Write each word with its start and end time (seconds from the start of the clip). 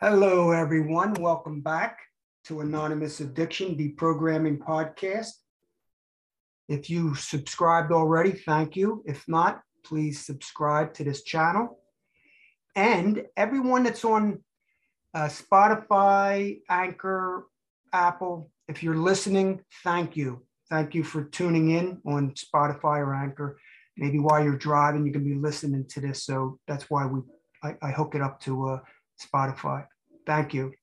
Hello, 0.00 0.52
everyone. 0.52 1.12
Welcome 1.14 1.60
back 1.60 1.98
to 2.44 2.60
Anonymous 2.60 3.18
Addiction 3.18 3.74
Deprogramming 3.74 4.58
Podcast. 4.58 5.32
If 6.68 6.88
you 6.88 7.16
subscribed 7.16 7.90
already, 7.90 8.30
thank 8.30 8.76
you. 8.76 9.02
If 9.08 9.26
not, 9.26 9.60
please 9.84 10.24
subscribe 10.24 10.94
to 10.94 11.02
this 11.02 11.24
channel. 11.24 11.80
And 12.76 13.24
everyone 13.36 13.82
that's 13.82 14.04
on 14.04 14.38
uh, 15.14 15.26
Spotify, 15.26 16.60
Anchor, 16.70 17.48
Apple, 17.92 18.52
if 18.68 18.84
you're 18.84 18.94
listening, 18.94 19.62
thank 19.82 20.16
you. 20.16 20.46
Thank 20.70 20.94
you 20.94 21.02
for 21.02 21.24
tuning 21.24 21.72
in 21.72 22.00
on 22.06 22.34
Spotify 22.34 22.98
or 22.98 23.16
Anchor. 23.16 23.58
Maybe 23.96 24.20
while 24.20 24.44
you're 24.44 24.56
driving, 24.56 25.04
you 25.04 25.12
can 25.12 25.24
be 25.24 25.34
listening 25.34 25.86
to 25.88 26.00
this. 26.00 26.22
So 26.22 26.60
that's 26.68 26.88
why 26.88 27.04
we 27.06 27.22
I, 27.64 27.74
I 27.82 27.90
hook 27.90 28.14
it 28.14 28.22
up 28.22 28.38
to 28.42 28.68
uh, 28.68 28.78
Spotify. 29.18 29.84
Thank 30.28 30.52
you. 30.52 30.74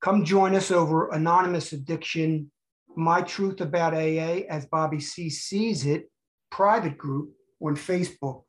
Come 0.00 0.24
join 0.24 0.54
us 0.54 0.70
over 0.70 1.10
Anonymous 1.10 1.74
Addiction, 1.74 2.50
My 2.96 3.20
Truth 3.20 3.60
About 3.60 3.92
AA, 3.92 4.46
as 4.48 4.64
Bobby 4.64 4.98
C 4.98 5.28
sees 5.28 5.84
it, 5.84 6.10
private 6.50 6.96
group 6.96 7.34
on 7.60 7.76
Facebook. 7.76 8.44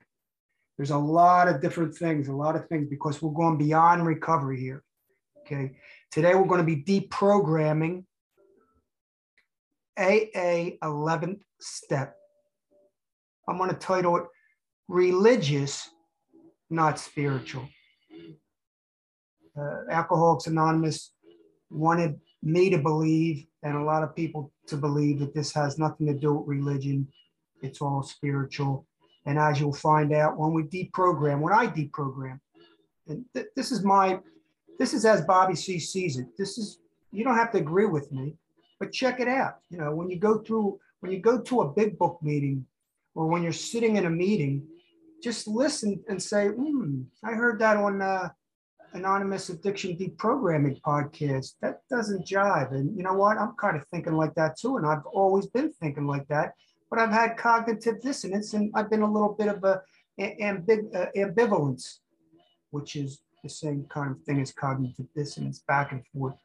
There's 0.77 0.91
a 0.91 0.97
lot 0.97 1.49
of 1.49 1.61
different 1.61 1.93
things, 1.93 2.29
a 2.29 2.33
lot 2.33 2.55
of 2.55 2.69
things, 2.69 2.87
because 2.89 3.21
we're 3.21 3.33
going 3.33 3.57
beyond 3.57 4.07
recovery 4.07 4.61
here. 4.61 4.81
Okay. 5.41 5.73
Today 6.09 6.35
we're 6.35 6.47
going 6.47 6.65
to 6.65 6.75
be 6.75 6.83
deprogramming 6.83 8.05
AA 9.99 10.77
11th 10.81 11.41
step. 11.59 12.15
I'm 13.45 13.57
going 13.57 13.69
to 13.69 13.75
title 13.75 14.15
it 14.15 14.23
Religious, 14.87 15.89
Not 16.69 16.97
Spiritual. 16.97 17.67
Uh, 19.61 19.91
Alcoholics 19.91 20.47
Anonymous 20.47 21.11
wanted 21.69 22.19
me 22.41 22.69
to 22.69 22.77
believe, 22.77 23.45
and 23.63 23.77
a 23.77 23.83
lot 23.83 24.03
of 24.03 24.15
people 24.15 24.51
to 24.67 24.75
believe, 24.75 25.19
that 25.19 25.33
this 25.33 25.53
has 25.53 25.77
nothing 25.77 26.07
to 26.07 26.13
do 26.13 26.33
with 26.33 26.47
religion. 26.47 27.07
It's 27.61 27.81
all 27.81 28.01
spiritual. 28.01 28.85
And 29.27 29.37
as 29.37 29.59
you'll 29.59 29.73
find 29.73 30.13
out 30.13 30.37
when 30.37 30.51
we 30.53 30.63
deprogram, 30.63 31.41
when 31.41 31.53
I 31.53 31.67
deprogram, 31.67 32.39
and 33.07 33.23
th- 33.33 33.47
this 33.55 33.71
is 33.71 33.83
my, 33.83 34.19
this 34.79 34.93
is 34.93 35.05
as 35.05 35.21
Bobby 35.21 35.55
C 35.55 35.77
sees 35.77 36.17
it. 36.17 36.25
This 36.37 36.57
is, 36.57 36.79
you 37.11 37.23
don't 37.23 37.37
have 37.37 37.51
to 37.51 37.59
agree 37.59 37.85
with 37.85 38.11
me, 38.11 38.35
but 38.79 38.91
check 38.91 39.19
it 39.19 39.27
out. 39.27 39.57
You 39.69 39.77
know, 39.77 39.93
when 39.93 40.09
you 40.09 40.17
go 40.17 40.39
through, 40.39 40.79
when 41.01 41.11
you 41.11 41.19
go 41.19 41.39
to 41.39 41.61
a 41.61 41.71
big 41.71 41.99
book 41.99 42.17
meeting 42.23 42.65
or 43.13 43.27
when 43.27 43.43
you're 43.43 43.53
sitting 43.53 43.97
in 43.97 44.05
a 44.05 44.09
meeting, 44.09 44.65
just 45.21 45.47
listen 45.47 46.03
and 46.09 46.21
say, 46.21 46.47
hmm, 46.47 47.03
I 47.23 47.33
heard 47.33 47.59
that 47.59 47.77
on 47.77 48.01
uh, 48.01 48.29
Anonymous 48.93 49.49
Addiction 49.49 49.95
Deprogramming 49.97 50.81
podcast. 50.81 51.53
That 51.61 51.81
doesn't 51.89 52.27
jive. 52.27 52.71
And 52.71 52.95
you 52.97 53.03
know 53.03 53.13
what? 53.13 53.37
I'm 53.37 53.53
kind 53.59 53.77
of 53.77 53.85
thinking 53.87 54.13
like 54.13 54.35
that 54.35 54.57
too. 54.57 54.77
And 54.77 54.85
I've 54.85 55.05
always 55.05 55.47
been 55.47 55.71
thinking 55.71 56.07
like 56.07 56.27
that 56.27 56.53
but 56.91 56.99
I've 56.99 57.11
had 57.11 57.37
cognitive 57.37 58.01
dissonance 58.01 58.53
and 58.53 58.69
I've 58.75 58.89
been 58.89 59.01
a 59.01 59.11
little 59.11 59.33
bit 59.33 59.47
of 59.47 59.63
a 59.63 59.81
ambig- 60.19 60.93
uh, 60.93 61.07
ambivalence, 61.15 61.99
which 62.69 62.97
is 62.97 63.21
the 63.41 63.49
same 63.49 63.85
kind 63.89 64.11
of 64.11 64.21
thing 64.23 64.41
as 64.41 64.51
cognitive 64.51 65.07
dissonance, 65.15 65.59
back 65.59 65.93
and 65.93 66.05
forth. 66.07 66.35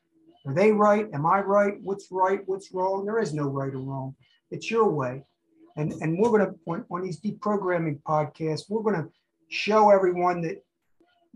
Are 0.46 0.54
they 0.54 0.70
right? 0.70 1.08
Am 1.12 1.26
I 1.26 1.40
right? 1.40 1.74
What's 1.82 2.06
right? 2.12 2.40
What's 2.46 2.72
wrong? 2.72 3.04
There 3.04 3.18
is 3.18 3.34
no 3.34 3.48
right 3.48 3.74
or 3.74 3.80
wrong. 3.80 4.14
It's 4.52 4.70
your 4.70 4.88
way. 4.88 5.24
And, 5.76 5.92
and 5.94 6.16
we're 6.16 6.30
going 6.30 6.46
to, 6.46 6.54
on, 6.66 6.84
on 6.90 7.02
these 7.02 7.20
deprogramming 7.20 8.00
podcasts, 8.02 8.70
we're 8.70 8.82
going 8.82 9.02
to 9.02 9.10
show 9.48 9.90
everyone 9.90 10.40
that 10.42 10.64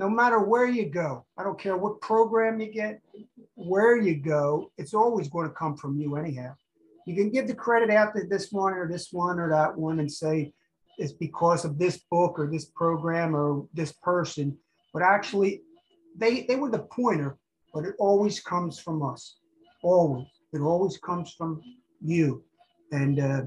no 0.01 0.09
matter 0.09 0.41
where 0.41 0.67
you 0.67 0.87
go, 0.87 1.25
I 1.39 1.45
don't 1.45 1.61
care 1.65 1.77
what 1.77 2.01
program 2.01 2.61
you 2.61 2.71
get, 2.73 2.95
where 3.55 3.97
you 4.07 4.17
go, 4.17 4.73
it's 4.79 4.95
always 4.95 5.29
going 5.29 5.49
to 5.49 5.55
come 5.55 5.77
from 5.77 5.93
you 6.01 6.17
anyhow 6.17 6.55
you 7.11 7.17
can 7.17 7.31
give 7.31 7.49
the 7.49 7.55
credit 7.55 7.89
to 7.89 8.27
this 8.29 8.53
one 8.53 8.73
or 8.75 8.87
this 8.87 9.13
one 9.13 9.41
or 9.41 9.51
that 9.51 9.77
one 9.77 9.99
and 9.99 10.11
say 10.11 10.53
it's 10.99 11.13
because 11.13 11.65
of 11.65 11.79
this 11.79 11.99
book 12.11 12.39
or 12.39 12.47
this 12.47 12.67
program 12.67 13.35
or 13.35 13.67
this 13.75 13.93
person, 13.93 14.57
but 14.93 15.03
actually 15.03 15.63
they 16.17 16.43
they 16.43 16.57
were 16.57 16.71
the 16.71 16.87
pointer, 16.99 17.37
but 17.75 17.85
it 17.85 17.95
always 17.99 18.41
comes 18.41 18.79
from 18.79 19.03
us. 19.03 19.39
Always. 19.83 20.27
It 20.53 20.61
always 20.61 20.99
comes 20.99 21.33
from 21.33 21.63
you. 22.05 22.45
And 22.93 23.19
uh, 23.19 23.43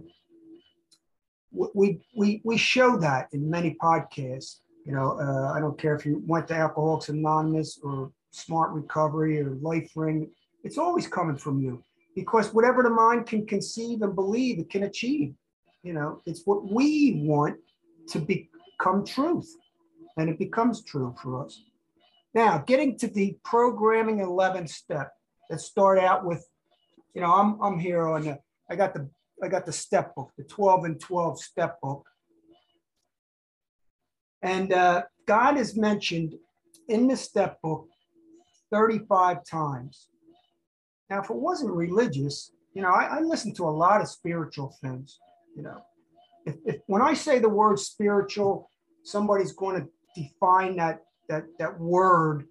we, 1.52 2.00
we, 2.16 2.42
we 2.44 2.58
show 2.58 2.98
that 2.98 3.28
in 3.34 3.50
many 3.50 3.78
podcasts. 3.82 4.60
You 4.86 4.94
know, 4.94 5.18
uh, 5.20 5.54
I 5.54 5.60
don't 5.60 5.78
care 5.78 5.96
if 5.96 6.06
you 6.06 6.22
went 6.26 6.48
to 6.50 6.56
Alcoholics 6.56 7.10
Anonymous 7.10 7.80
or 7.84 8.12
Smart 8.32 8.72
Recovery 8.72 9.40
or 9.40 9.52
LifeRing, 9.56 10.30
it's 10.64 10.78
always 10.78 11.08
coming 11.08 11.38
from 11.38 11.62
you 11.62 11.84
because 12.16 12.54
whatever 12.54 12.84
the 12.84 12.90
mind 12.90 13.28
can 13.28 13.46
conceive 13.46 14.02
and 14.02 14.16
believe, 14.16 14.60
it 14.60 14.70
can 14.70 14.84
achieve. 14.84 15.34
You 15.84 15.94
know, 15.94 16.22
it's 16.26 16.44
what 16.46 16.72
we 16.72 17.24
want 17.26 17.58
to 18.10 18.20
become 18.20 19.06
truth, 19.06 19.50
and 20.18 20.30
it 20.30 20.40
becomes 20.40 20.84
true 20.84 21.16
for 21.22 21.46
us. 21.46 21.62
Now, 22.34 22.60
getting 22.60 22.98
to 23.00 23.08
the 23.08 23.38
programming 23.44 24.20
11 24.20 24.68
step. 24.68 25.12
Let's 25.50 25.66
start 25.66 26.00
out 26.00 26.26
with, 26.26 26.48
you 27.14 27.22
know, 27.22 27.32
I'm 27.32 27.62
I'm 27.62 27.78
here 27.78 28.08
on 28.08 28.24
the 28.24 28.40
I 28.70 28.76
got 28.76 28.94
the 28.94 29.10
I 29.42 29.50
got 29.50 29.66
the 29.66 29.74
step 29.74 30.16
book, 30.16 30.32
the 30.38 30.44
12 30.44 30.86
and 30.86 31.00
12 31.00 31.40
step 31.42 31.80
book. 31.82 32.08
And 34.44 34.74
uh, 34.74 35.04
God 35.26 35.58
is 35.58 35.76
mentioned 35.76 36.36
in 36.90 37.08
the 37.08 37.16
step 37.16 37.62
book 37.62 37.88
35 38.72 39.46
times. 39.46 40.10
Now, 41.10 41.22
if 41.22 41.30
it 41.30 41.36
wasn't 41.36 41.72
religious, 41.72 42.52
you 42.74 42.82
know, 42.82 42.90
I, 42.90 43.18
I 43.18 43.20
listen 43.22 43.54
to 43.56 43.64
a 43.64 43.72
lot 43.72 44.02
of 44.02 44.08
spiritual 44.10 44.76
things. 44.82 45.20
You 45.56 45.64
know, 45.64 45.82
if, 46.46 46.56
if 46.66 46.82
when 46.88 47.02
I 47.02 47.14
say 47.14 47.40
the 47.40 47.50
word 47.50 47.80
spiritual, 47.80 48.70
somebody's 49.04 49.54
going 49.54 49.82
to 49.82 49.88
define 50.22 50.76
that 50.78 51.02
that 51.30 51.46
that 51.60 51.80
word 51.80 52.46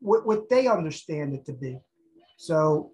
what, 0.00 0.26
what 0.26 0.48
they 0.48 0.66
understand 0.66 1.34
it 1.34 1.44
to 1.46 1.52
be. 1.52 1.78
So 2.38 2.92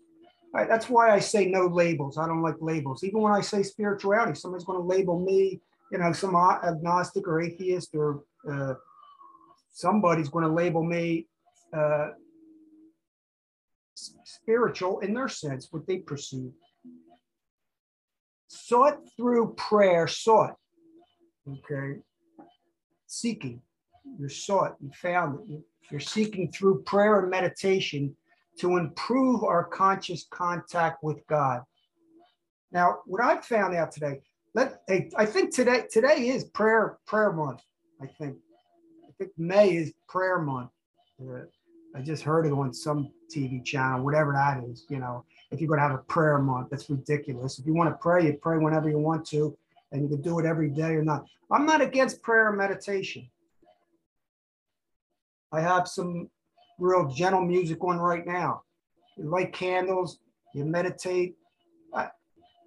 I, 0.55 0.65
that's 0.65 0.89
why 0.89 1.11
I 1.11 1.21
say 1.21 1.47
no 1.47 1.67
labels. 1.67 2.19
I 2.19 2.27
don't 2.27 2.43
like 2.43 2.57
labels. 2.61 3.05
Even 3.05 3.21
when 3.21 3.33
I 3.33 3.41
say 3.41 3.63
spirituality, 3.63 4.35
somebody's 4.35 4.65
going 4.65 4.81
to 4.81 4.87
label 4.87 5.21
me, 5.21 5.61
you 5.91 5.99
know, 5.99 6.13
some 6.13 6.35
agnostic 6.37 7.27
or 7.29 7.41
atheist 7.41 7.95
or 7.95 8.23
uh, 8.51 8.75
somebody's 9.73 10.29
going 10.29 10.45
to 10.45 10.53
label 10.53 10.83
me 10.83 11.27
uh, 11.77 12.09
spiritual 13.95 15.01
in 15.01 15.15
their 15.15 15.29
sense, 15.29 15.69
what 15.71 15.87
they 15.87 15.99
perceive. 15.99 16.51
Sought 18.49 18.99
through 19.17 19.55
prayer, 19.57 20.07
sought. 20.07 20.55
Okay. 21.49 22.01
Seeking. 23.07 23.61
You're 24.19 24.29
sought, 24.29 24.77
you 24.81 24.91
found 24.95 25.39
it. 25.51 25.63
You're 25.91 26.01
seeking 26.01 26.51
through 26.51 26.83
prayer 26.83 27.21
and 27.21 27.31
meditation 27.31 28.17
to 28.61 28.77
improve 28.77 29.45
our 29.45 29.65
conscious 29.65 30.27
contact 30.31 31.03
with 31.03 31.19
God. 31.29 31.61
Now, 32.73 32.99
what 33.07 33.23
I've 33.23 33.45
found 33.45 33.77
out 33.77 33.93
today, 33.93 34.21
let 34.57 34.81
I 34.89 35.27
think 35.27 35.55
today 35.55 35.85
today 35.91 36.29
is 36.29 36.45
prayer 36.45 36.99
prayer 37.07 37.31
month. 37.31 37.61
I 38.03 38.07
think 38.07 38.37
I 39.07 39.13
think 39.19 39.31
May 39.37 39.77
is 39.77 39.93
prayer 40.09 40.41
month. 40.41 40.71
Uh, 41.21 41.43
I 41.95 42.01
just 42.01 42.23
heard 42.23 42.47
it 42.47 42.53
on 42.53 42.73
some 42.73 43.11
TV 43.35 43.63
channel, 43.63 44.03
whatever 44.03 44.33
that 44.33 44.65
is. 44.65 44.87
You 44.89 44.99
know, 44.99 45.25
if 45.51 45.61
you're 45.61 45.69
going 45.69 45.79
to 45.79 45.87
have 45.87 45.95
a 45.95 46.03
prayer 46.05 46.39
month, 46.39 46.69
that's 46.71 46.89
ridiculous. 46.89 47.59
If 47.59 47.67
you 47.67 47.75
want 47.75 47.91
to 47.91 47.97
pray, 47.97 48.25
you 48.27 48.33
pray 48.41 48.57
whenever 48.57 48.89
you 48.89 48.99
want 48.99 49.27
to, 49.29 49.57
and 49.93 50.03
you 50.03 50.09
can 50.09 50.23
do 50.23 50.39
it 50.39 50.47
every 50.47 50.71
day 50.71 50.93
or 50.95 51.05
not. 51.05 51.27
I'm 51.51 51.67
not 51.67 51.83
against 51.83 52.23
prayer 52.23 52.49
and 52.49 52.57
meditation. 52.57 53.29
I 55.53 55.61
have 55.61 55.87
some 55.87 56.31
real 56.79 57.07
gentle 57.09 57.43
music 57.43 57.85
on 57.85 57.99
right 57.99 58.27
now. 58.27 58.63
You 59.19 59.29
light 59.29 59.53
candles, 59.53 60.19
you 60.55 60.65
meditate. 60.65 61.37
I, 61.95 62.09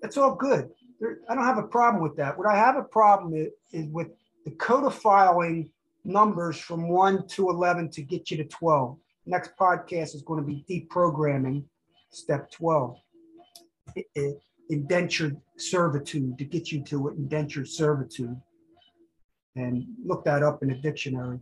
it's 0.03 0.17
all 0.17 0.35
good. 0.35 0.69
There, 0.99 1.19
I 1.29 1.35
don't 1.35 1.45
have 1.45 1.57
a 1.57 1.63
problem 1.63 2.03
with 2.03 2.15
that. 2.17 2.37
What 2.37 2.47
I 2.47 2.55
have 2.55 2.75
a 2.75 2.83
problem 2.83 3.33
is, 3.33 3.49
is 3.71 3.87
with 3.91 4.09
the 4.45 4.51
codifying 4.51 5.69
numbers 6.03 6.57
from 6.57 6.89
1 6.89 7.27
to 7.27 7.49
11 7.49 7.89
to 7.91 8.01
get 8.01 8.31
you 8.31 8.37
to 8.37 8.43
12. 8.45 8.97
Next 9.25 9.51
podcast 9.59 10.15
is 10.15 10.23
going 10.23 10.41
to 10.41 10.45
be 10.45 10.65
deprogramming, 10.69 11.63
step 12.09 12.51
12. 12.51 12.97
Indentured 14.69 15.37
servitude 15.57 16.37
to 16.37 16.45
get 16.45 16.71
you 16.71 16.83
to 16.85 17.09
indentured 17.09 17.67
servitude. 17.67 18.39
And 19.55 19.85
look 20.05 20.23
that 20.25 20.43
up 20.43 20.63
in 20.63 20.71
a 20.71 20.75
dictionary. 20.75 21.39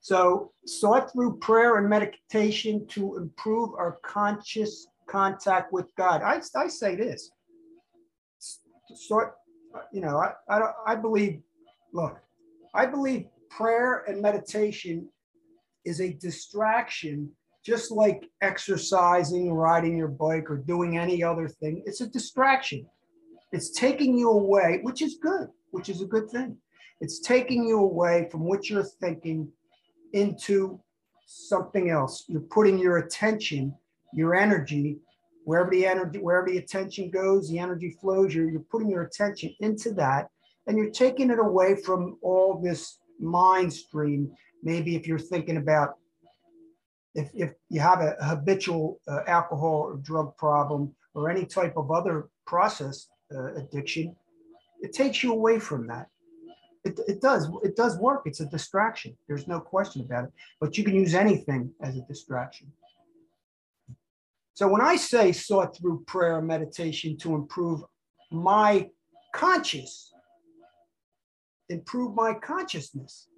So, 0.00 0.50
sought 0.66 1.12
through 1.12 1.38
prayer 1.38 1.76
and 1.76 1.88
meditation 1.88 2.86
to 2.88 3.16
improve 3.18 3.74
our 3.74 3.98
conscious 4.02 4.88
contact 5.06 5.72
with 5.72 5.94
God. 5.94 6.22
I, 6.22 6.40
I 6.56 6.66
say 6.66 6.96
this. 6.96 7.30
Sort, 8.94 9.34
you 9.92 10.00
know, 10.00 10.18
I, 10.18 10.32
I, 10.48 10.72
I 10.86 10.94
believe, 10.96 11.40
look, 11.92 12.18
I 12.74 12.86
believe 12.86 13.26
prayer 13.50 14.04
and 14.08 14.20
meditation 14.20 15.08
is 15.84 16.00
a 16.00 16.12
distraction, 16.14 17.30
just 17.64 17.90
like 17.90 18.28
exercising, 18.40 19.52
riding 19.52 19.96
your 19.96 20.08
bike, 20.08 20.50
or 20.50 20.56
doing 20.56 20.98
any 20.98 21.22
other 21.22 21.48
thing. 21.48 21.82
It's 21.86 22.00
a 22.00 22.06
distraction. 22.06 22.86
It's 23.52 23.70
taking 23.70 24.16
you 24.16 24.30
away, 24.30 24.80
which 24.82 25.02
is 25.02 25.18
good, 25.20 25.48
which 25.70 25.88
is 25.88 26.00
a 26.00 26.06
good 26.06 26.30
thing. 26.30 26.56
It's 27.00 27.20
taking 27.20 27.66
you 27.66 27.80
away 27.80 28.28
from 28.30 28.40
what 28.40 28.70
you're 28.70 28.84
thinking 28.84 29.48
into 30.12 30.80
something 31.26 31.90
else. 31.90 32.24
You're 32.28 32.40
putting 32.42 32.78
your 32.78 32.98
attention, 32.98 33.74
your 34.14 34.34
energy, 34.34 34.98
wherever 35.44 35.70
the 35.70 35.86
energy, 35.86 36.18
wherever 36.18 36.48
the 36.48 36.58
attention 36.58 37.10
goes, 37.10 37.48
the 37.48 37.58
energy 37.58 37.96
flows. 38.00 38.34
You're, 38.34 38.50
you're 38.50 38.60
putting 38.70 38.90
your 38.90 39.02
attention 39.02 39.54
into 39.60 39.92
that, 39.94 40.28
and 40.66 40.76
you're 40.76 40.90
taking 40.90 41.30
it 41.30 41.38
away 41.38 41.76
from 41.76 42.18
all 42.22 42.60
this 42.62 42.98
mind 43.20 43.72
stream. 43.72 44.30
Maybe 44.62 44.96
if 44.96 45.06
you're 45.06 45.18
thinking 45.18 45.56
about 45.56 45.96
if, 47.14 47.30
if 47.34 47.52
you 47.68 47.80
have 47.80 48.00
a 48.00 48.16
habitual 48.24 49.00
uh, 49.06 49.20
alcohol 49.26 49.88
or 49.88 49.96
drug 49.96 50.36
problem 50.36 50.94
or 51.14 51.30
any 51.30 51.44
type 51.44 51.74
of 51.76 51.90
other 51.90 52.28
process 52.46 53.08
uh, 53.34 53.54
addiction, 53.54 54.16
it 54.80 54.92
takes 54.92 55.22
you 55.22 55.32
away 55.32 55.58
from 55.58 55.86
that. 55.88 56.08
It, 56.84 56.98
it 57.06 57.20
does 57.20 57.48
it 57.62 57.76
does 57.76 57.96
work. 57.98 58.22
It's 58.24 58.40
a 58.40 58.46
distraction. 58.46 59.16
There's 59.28 59.46
no 59.46 59.60
question 59.60 60.02
about 60.02 60.24
it. 60.24 60.32
But 60.60 60.76
you 60.76 60.84
can 60.84 60.94
use 60.94 61.14
anything 61.14 61.72
as 61.80 61.96
a 61.96 62.00
distraction. 62.02 62.72
So 64.54 64.68
when 64.68 64.82
I 64.82 64.96
say 64.96 65.32
sought 65.32 65.76
through 65.76 66.04
prayer 66.06 66.38
and 66.38 66.46
meditation 66.46 67.16
to 67.18 67.34
improve 67.34 67.82
my 68.30 68.88
conscious, 69.34 70.12
improve 71.68 72.14
my 72.14 72.34
consciousness, 72.34 73.28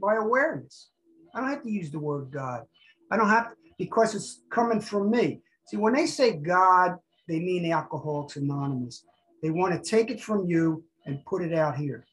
my 0.00 0.16
awareness. 0.16 0.90
I 1.34 1.40
don't 1.40 1.50
have 1.50 1.62
to 1.62 1.70
use 1.70 1.90
the 1.90 1.98
word 1.98 2.30
God. 2.30 2.64
I 3.10 3.16
don't 3.16 3.28
have 3.28 3.50
to, 3.50 3.56
because 3.78 4.14
it's 4.14 4.42
coming 4.50 4.80
from 4.80 5.10
me. 5.10 5.40
See, 5.66 5.76
when 5.76 5.94
they 5.94 6.06
say 6.06 6.36
God, 6.36 6.96
they 7.28 7.40
mean 7.40 7.70
Alcoholics 7.72 8.36
Anonymous. 8.36 9.04
They 9.42 9.50
want 9.50 9.72
to 9.74 9.90
take 9.90 10.10
it 10.10 10.20
from 10.20 10.46
you 10.46 10.84
and 11.06 11.24
put 11.24 11.42
it 11.42 11.52
out 11.52 11.76
here. 11.76 12.06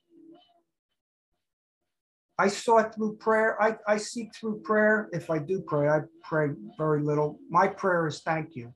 I 2.40 2.48
saw 2.48 2.78
it 2.78 2.94
through 2.94 3.18
prayer. 3.18 3.62
I, 3.62 3.78
I 3.88 3.98
seek 3.98 4.36
through 4.36 4.62
prayer. 4.62 5.10
If 5.12 5.30
I 5.30 5.40
do 5.40 5.62
pray, 5.62 5.90
I 5.90 6.02
pray 6.24 6.50
very 6.78 7.02
little. 7.02 7.40
My 7.50 7.68
prayer 7.68 8.06
is 8.08 8.22
thank 8.22 8.56
you. 8.56 8.74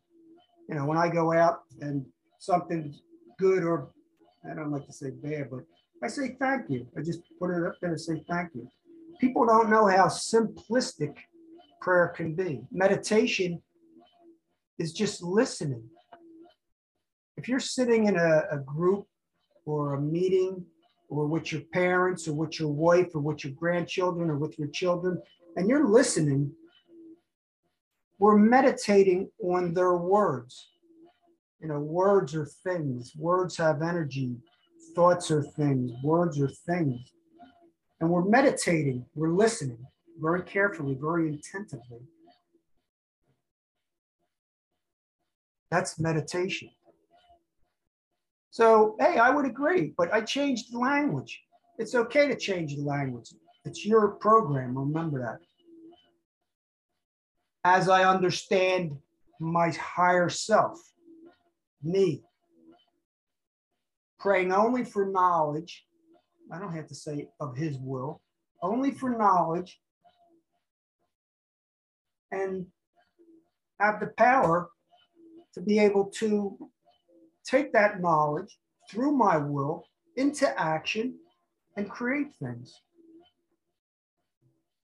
You 0.68 0.76
know, 0.76 0.86
when 0.86 0.98
I 0.98 1.10
go 1.10 1.32
out 1.32 1.60
and 1.80 2.06
something 2.40 2.96
good 3.38 3.64
or 3.64 3.90
I 4.50 4.56
don't 4.56 4.72
like 4.72 4.88
to 4.88 4.94
say 4.94 5.12
bad, 5.12 5.50
but 5.52 5.62
I 6.04 6.08
say 6.08 6.36
thank 6.40 6.70
you. 6.70 6.88
I 6.98 7.02
just 7.02 7.22
put 7.38 7.52
it 7.52 7.64
up 7.64 7.76
there 7.82 7.92
and 7.92 8.02
say 8.02 8.24
thank 8.28 8.56
you. 8.56 8.68
People 9.20 9.46
don't 9.46 9.70
know 9.70 9.86
how 9.86 10.06
simplistic 10.08 11.16
prayer 11.80 12.08
can 12.08 12.34
be. 12.34 12.62
Meditation 12.72 13.62
is 14.80 14.94
just 14.94 15.22
listening. 15.22 15.84
If 17.38 17.48
you're 17.48 17.60
sitting 17.60 18.08
in 18.08 18.18
a, 18.18 18.44
a 18.52 18.58
group 18.58 19.06
or 19.66 19.94
a 19.94 20.02
meeting 20.02 20.66
or 21.12 21.28
with 21.28 21.52
your 21.52 21.62
parents 21.74 22.28
or 22.28 22.34
with 22.34 22.58
your 22.58 22.70
wife 22.70 23.14
or 23.14 23.20
with 23.20 23.44
your 23.44 23.54
grandchildren 23.54 24.30
or 24.30 24.38
with 24.38 24.58
your 24.58 24.70
children, 24.70 25.22
and 25.58 25.68
you're 25.68 25.88
listening, 25.88 26.50
we're 28.18 28.38
meditating 28.38 29.30
on 29.44 29.74
their 29.74 29.98
words. 29.98 30.70
You 31.60 31.68
know, 31.68 31.80
words 31.80 32.34
are 32.34 32.46
things, 32.46 33.12
words 33.18 33.58
have 33.58 33.82
energy, 33.82 34.38
thoughts 34.96 35.30
are 35.32 35.44
things, 35.44 35.92
words 36.02 36.40
are 36.40 36.48
things. 36.48 37.02
And 38.00 38.10
we're 38.10 38.24
meditating, 38.24 39.06
we're 39.14 39.34
listening 39.34 39.86
very 40.18 40.44
carefully, 40.44 40.98
very 41.00 41.36
attentively. 41.36 42.00
That's 45.70 46.00
meditation. 46.00 46.70
So, 48.52 48.98
hey, 49.00 49.18
I 49.18 49.30
would 49.30 49.46
agree, 49.46 49.94
but 49.98 50.14
I 50.14 50.22
changed 50.22 50.74
the 50.74 50.78
language. 50.78 51.42
It's 51.80 51.96
okay 51.96 52.28
to 52.28 52.36
change 52.36 52.76
the 52.76 52.84
language. 52.84 53.34
It's 53.64 53.86
your 53.86 54.10
program, 54.10 54.78
remember 54.78 55.22
that. 55.22 55.40
As 57.64 57.88
I 57.88 58.04
understand 58.04 58.98
my 59.40 59.70
higher 59.70 60.28
self, 60.28 60.80
me, 61.82 62.24
praying 64.20 64.52
only 64.52 64.84
for 64.84 65.06
knowledge, 65.06 65.86
I 66.52 66.60
don't 66.60 66.76
have 66.76 66.88
to 66.88 66.96
say 66.96 67.30
of 67.40 67.56
his 67.56 67.78
will, 67.78 68.22
only 68.62 68.92
for 68.92 69.12
knowledge, 69.12 69.80
and 72.32 72.66
have 73.80 74.02
the 74.02 74.12
power 74.18 74.70
to 75.54 75.62
be 75.62 75.80
able 75.80 76.06
to 76.18 76.71
take 77.46 77.74
that 77.74 78.02
knowledge 78.02 78.58
through 78.90 79.14
my 79.14 79.38
will 79.38 79.86
into 80.18 80.48
action 80.60 81.16
and 81.78 81.90
create 81.90 82.28
things. 82.42 82.74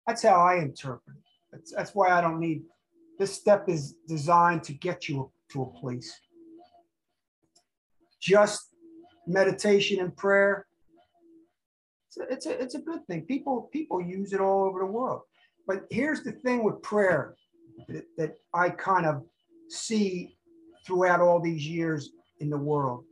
That's 0.06 0.22
how 0.22 0.40
I 0.40 0.56
interpret 0.56 1.16
it. 1.16 1.22
That's, 1.52 1.72
that's 1.74 1.94
why 1.94 2.10
I 2.10 2.20
don't 2.20 2.40
need 2.40 2.62
this 3.18 3.32
step 3.32 3.68
is 3.68 3.94
designed 4.08 4.64
to 4.64 4.72
get 4.72 5.08
you 5.08 5.30
to 5.52 5.62
a 5.62 5.80
place. 5.80 6.12
Just 8.20 8.74
meditation 9.26 10.00
and 10.00 10.16
prayer. 10.16 10.66
It's 12.08 12.18
a, 12.18 12.32
it's 12.32 12.46
a, 12.46 12.62
it's 12.62 12.74
a 12.74 12.80
good 12.80 13.06
thing. 13.06 13.22
People 13.22 13.68
people 13.72 14.00
use 14.00 14.32
it 14.32 14.40
all 14.40 14.64
over 14.64 14.80
the 14.80 14.86
world. 14.86 15.22
But 15.66 15.84
here's 15.90 16.22
the 16.24 16.32
thing 16.32 16.64
with 16.64 16.82
prayer 16.82 17.36
that, 17.88 18.04
that 18.18 18.34
I 18.52 18.70
kind 18.70 19.06
of 19.06 19.22
see 19.68 20.36
throughout 20.86 21.20
all 21.20 21.40
these 21.40 21.66
years 21.66 22.10
in 22.42 22.50
the 22.50 22.58
world. 22.58 23.04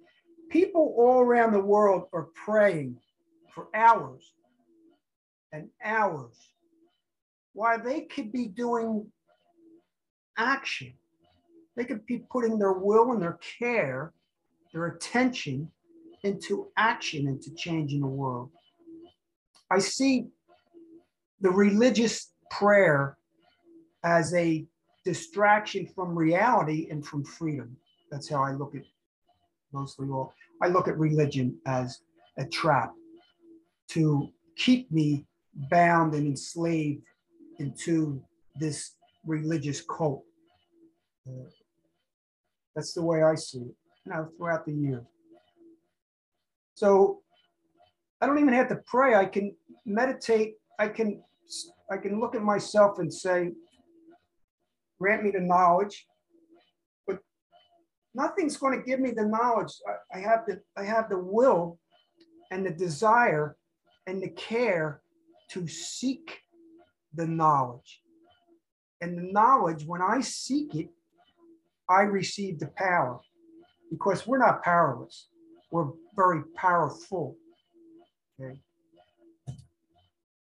People 0.51 0.95
all 0.99 1.21
around 1.21 1.53
the 1.53 1.61
world 1.61 2.09
are 2.13 2.29
praying 2.45 2.97
for 3.55 3.69
hours 3.75 4.35
and 5.53 5.69
hours 5.83 6.37
while 7.53 7.83
they 7.83 8.03
could 8.03 8.33
be 8.33 8.47
doing 8.47 9.07
action. 10.37 10.93
They 11.77 11.85
could 11.85 12.05
be 12.05 12.19
putting 12.31 12.59
their 12.59 12.73
will 12.73 13.13
and 13.13 13.23
their 13.23 13.39
care, 13.59 14.13
their 14.73 14.87
attention 14.87 15.71
into 16.25 16.69
action, 16.77 17.29
into 17.29 17.55
changing 17.55 18.01
the 18.01 18.07
world. 18.07 18.51
I 19.71 19.79
see 19.79 20.27
the 21.41 21.51
religious 21.51 22.33
prayer 22.51 23.17
as 24.05 24.35
a 24.35 24.67
distraction 25.05 25.87
from 25.95 26.19
reality 26.19 26.89
and 26.91 27.07
from 27.07 27.25
freedom. 27.25 27.77
That's 28.11 28.29
how 28.29 28.43
I 28.43 28.53
look 28.53 28.75
at 28.75 28.83
mostly 29.73 30.09
all. 30.09 30.35
I 30.63 30.69
look 30.69 30.89
at 30.89 30.99
religion 30.99 31.59
as 31.67 32.01
a 32.39 32.45
trap 32.45 32.93
to 33.89 34.29
keep 34.57 34.91
me 34.91 35.25
bound 35.71 36.15
and 36.15 36.27
enslaved 36.27 37.03
into 37.59 38.23
this 38.57 38.93
religious 39.27 39.83
cult. 39.83 40.25
Uh, 41.29 41.49
that's 42.75 42.93
the 42.95 43.03
way 43.03 43.23
I 43.23 43.35
see 43.35 43.59
it 43.59 43.75
you 44.07 44.13
know, 44.13 44.29
throughout 44.37 44.65
the 44.65 44.73
year. 44.73 45.05
So 46.75 47.21
I 48.21 48.27
don't 48.27 48.39
even 48.39 48.55
have 48.55 48.69
to 48.69 48.81
pray. 48.87 49.15
I 49.15 49.27
can 49.27 49.55
meditate. 49.85 50.55
I 50.79 50.89
can 50.89 51.23
I 51.91 51.97
can 51.97 52.21
look 52.21 52.35
at 52.35 52.43
myself 52.43 52.99
and 53.01 53.13
say, 53.13 53.51
grant 55.01 55.25
me 55.25 55.33
the 55.33 55.41
knowledge 55.41 56.07
nothing's 58.15 58.57
going 58.57 58.79
to 58.79 58.85
give 58.85 59.01
me 59.01 59.11
the 59.11 59.27
knowledge. 59.27 59.73
I, 59.87 60.19
I 60.19 60.21
have 60.21 60.41
the 60.47 60.61
I 60.77 60.85
have 60.85 61.09
the 61.09 61.19
will 61.19 61.79
and 62.51 62.67
the 62.67 62.71
desire 62.71 63.57
and 64.07 64.23
the 64.23 64.31
care 64.31 65.01
to 65.51 65.67
seek 65.67 66.41
the 67.15 67.27
knowledge. 67.27 68.03
And 69.01 69.17
the 69.17 69.33
knowledge, 69.33 69.85
when 69.85 70.03
I 70.03 70.21
seek 70.21 70.75
it, 70.75 70.89
I 71.89 72.03
receive 72.03 72.59
the 72.59 72.71
power 72.77 73.21
because 73.91 74.27
we're 74.27 74.39
not 74.39 74.63
powerless. 74.63 75.29
We're 75.73 75.91
very 76.15 76.43
powerful. 76.55 77.37
Okay? 78.41 78.61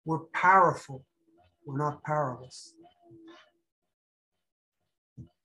We're 0.05 0.25
powerful. 0.33 1.05
We're 1.67 1.79
not 1.79 2.03
powerless. 2.03 2.75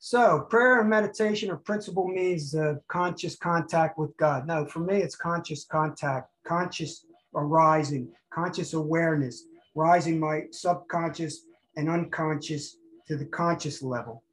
So 0.05 0.41
prayer 0.49 0.81
and 0.81 0.89
meditation 0.89 1.49
or 1.49 1.55
principle 1.55 2.09
means 2.09 2.53
uh, 2.53 2.75
conscious 2.89 3.37
contact 3.37 3.97
with 3.97 4.15
God. 4.17 4.45
No, 4.45 4.65
for 4.65 4.79
me, 4.79 4.97
it's 4.97 5.15
conscious 5.15 5.63
contact, 5.63 6.29
conscious 6.45 7.05
arising, 7.33 8.09
conscious 8.29 8.73
awareness, 8.73 9.45
rising 9.75 10.19
my 10.19 10.47
subconscious 10.51 11.45
and 11.77 11.89
unconscious 11.89 12.75
to 13.07 13.15
the 13.15 13.23
conscious 13.23 13.81
level. 13.81 14.23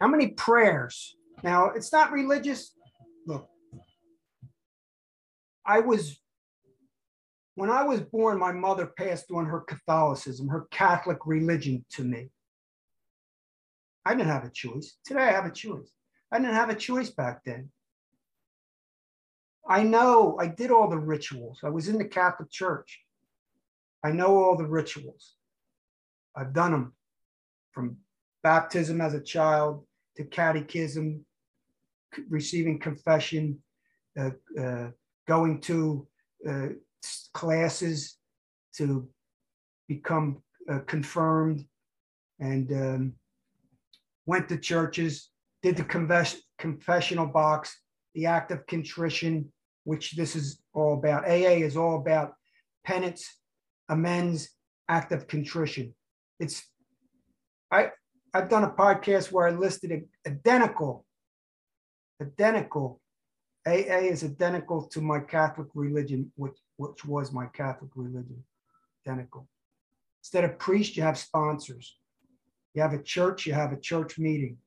How 0.00 0.06
many 0.06 0.28
prayers? 0.28 1.16
Now, 1.42 1.70
it's 1.70 1.92
not 1.92 2.12
religious. 2.12 2.72
Look, 3.26 3.48
I 5.66 5.80
was 5.80 6.20
when 7.56 7.70
I 7.70 7.82
was 7.82 8.02
born, 8.02 8.38
my 8.38 8.52
mother 8.52 8.86
passed 8.86 9.30
on 9.30 9.46
her 9.46 9.60
Catholicism, 9.60 10.46
her 10.48 10.68
Catholic 10.70 11.26
religion 11.26 11.84
to 11.92 12.04
me. 12.04 12.28
I 14.04 14.14
didn't 14.14 14.28
have 14.28 14.44
a 14.44 14.50
choice. 14.50 14.98
Today 15.04 15.22
I 15.22 15.32
have 15.32 15.46
a 15.46 15.50
choice. 15.50 15.90
I 16.30 16.38
didn't 16.38 16.54
have 16.54 16.68
a 16.68 16.74
choice 16.74 17.10
back 17.10 17.42
then. 17.44 17.70
I 19.66 19.82
know 19.82 20.36
I 20.38 20.48
did 20.48 20.70
all 20.70 20.88
the 20.88 20.98
rituals. 20.98 21.60
I 21.64 21.70
was 21.70 21.88
in 21.88 21.96
the 21.96 22.04
Catholic 22.04 22.50
Church. 22.50 23.00
I 24.04 24.12
know 24.12 24.36
all 24.36 24.56
the 24.56 24.66
rituals. 24.66 25.34
I've 26.36 26.52
done 26.52 26.72
them 26.72 26.92
from 27.72 27.96
baptism 28.42 29.00
as 29.00 29.14
a 29.14 29.20
child 29.20 29.84
to 30.18 30.24
catechism, 30.24 31.24
receiving 32.28 32.78
confession, 32.78 33.58
uh, 34.20 34.30
uh, 34.60 34.90
going 35.26 35.60
to 35.62 36.06
uh, 36.48 36.68
classes 37.34 38.16
to 38.76 39.08
become 39.88 40.42
uh, 40.70 40.80
confirmed, 40.86 41.64
and 42.40 42.72
um, 42.72 43.12
went 44.26 44.48
to 44.48 44.58
churches, 44.58 45.30
did 45.62 45.76
the 45.76 45.84
confess- 45.84 46.42
confessional 46.58 47.26
box, 47.26 47.80
the 48.14 48.26
act 48.26 48.50
of 48.50 48.66
contrition, 48.66 49.52
which 49.84 50.12
this 50.16 50.34
is 50.36 50.60
all 50.74 50.94
about. 50.94 51.24
AA 51.24 51.62
is 51.64 51.76
all 51.76 51.96
about 51.96 52.34
penance, 52.84 53.24
amends, 53.88 54.50
act 54.88 55.12
of 55.12 55.26
contrition. 55.26 55.94
It's 56.38 56.62
I 57.70 57.90
I've 58.34 58.48
done 58.48 58.64
a 58.64 58.70
podcast 58.70 59.32
where 59.32 59.46
I 59.46 59.50
listed 59.50 60.04
identical, 60.26 61.06
identical. 62.20 63.00
AA 63.66 64.06
is 64.12 64.22
identical 64.22 64.86
to 64.88 65.00
my 65.00 65.20
Catholic 65.20 65.68
religion, 65.74 66.30
which 66.36 66.56
which 66.76 67.04
was 67.04 67.32
my 67.32 67.46
Catholic 67.46 67.90
religion, 67.94 68.44
identical. 69.06 69.48
Instead 70.22 70.44
of 70.44 70.58
priest, 70.58 70.96
you 70.96 71.02
have 71.02 71.18
sponsors. 71.18 71.96
You 72.74 72.82
have 72.82 72.92
a 72.92 73.02
church, 73.02 73.46
you 73.46 73.54
have 73.54 73.72
a 73.72 73.80
church 73.80 74.18
meeting. 74.18 74.58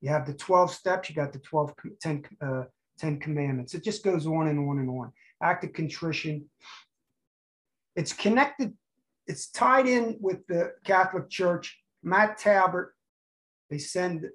You 0.00 0.08
have 0.08 0.26
the 0.26 0.34
12 0.34 0.72
steps, 0.72 1.08
you 1.08 1.14
got 1.14 1.32
the 1.32 1.38
12, 1.38 1.74
10, 2.00 2.24
uh, 2.40 2.64
10 2.98 3.20
commandments. 3.20 3.74
It 3.74 3.84
just 3.84 4.02
goes 4.02 4.26
on 4.26 4.48
and 4.48 4.58
on 4.58 4.78
and 4.78 4.88
on. 4.88 5.12
Act 5.42 5.64
of 5.64 5.72
contrition. 5.72 6.46
It's 7.94 8.12
connected, 8.12 8.72
it's 9.26 9.50
tied 9.50 9.86
in 9.86 10.16
with 10.20 10.46
the 10.46 10.72
Catholic 10.84 11.28
Church. 11.28 11.78
Matt 12.02 12.38
Talbot, 12.38 12.86
they 13.68 13.78
send 13.78 14.28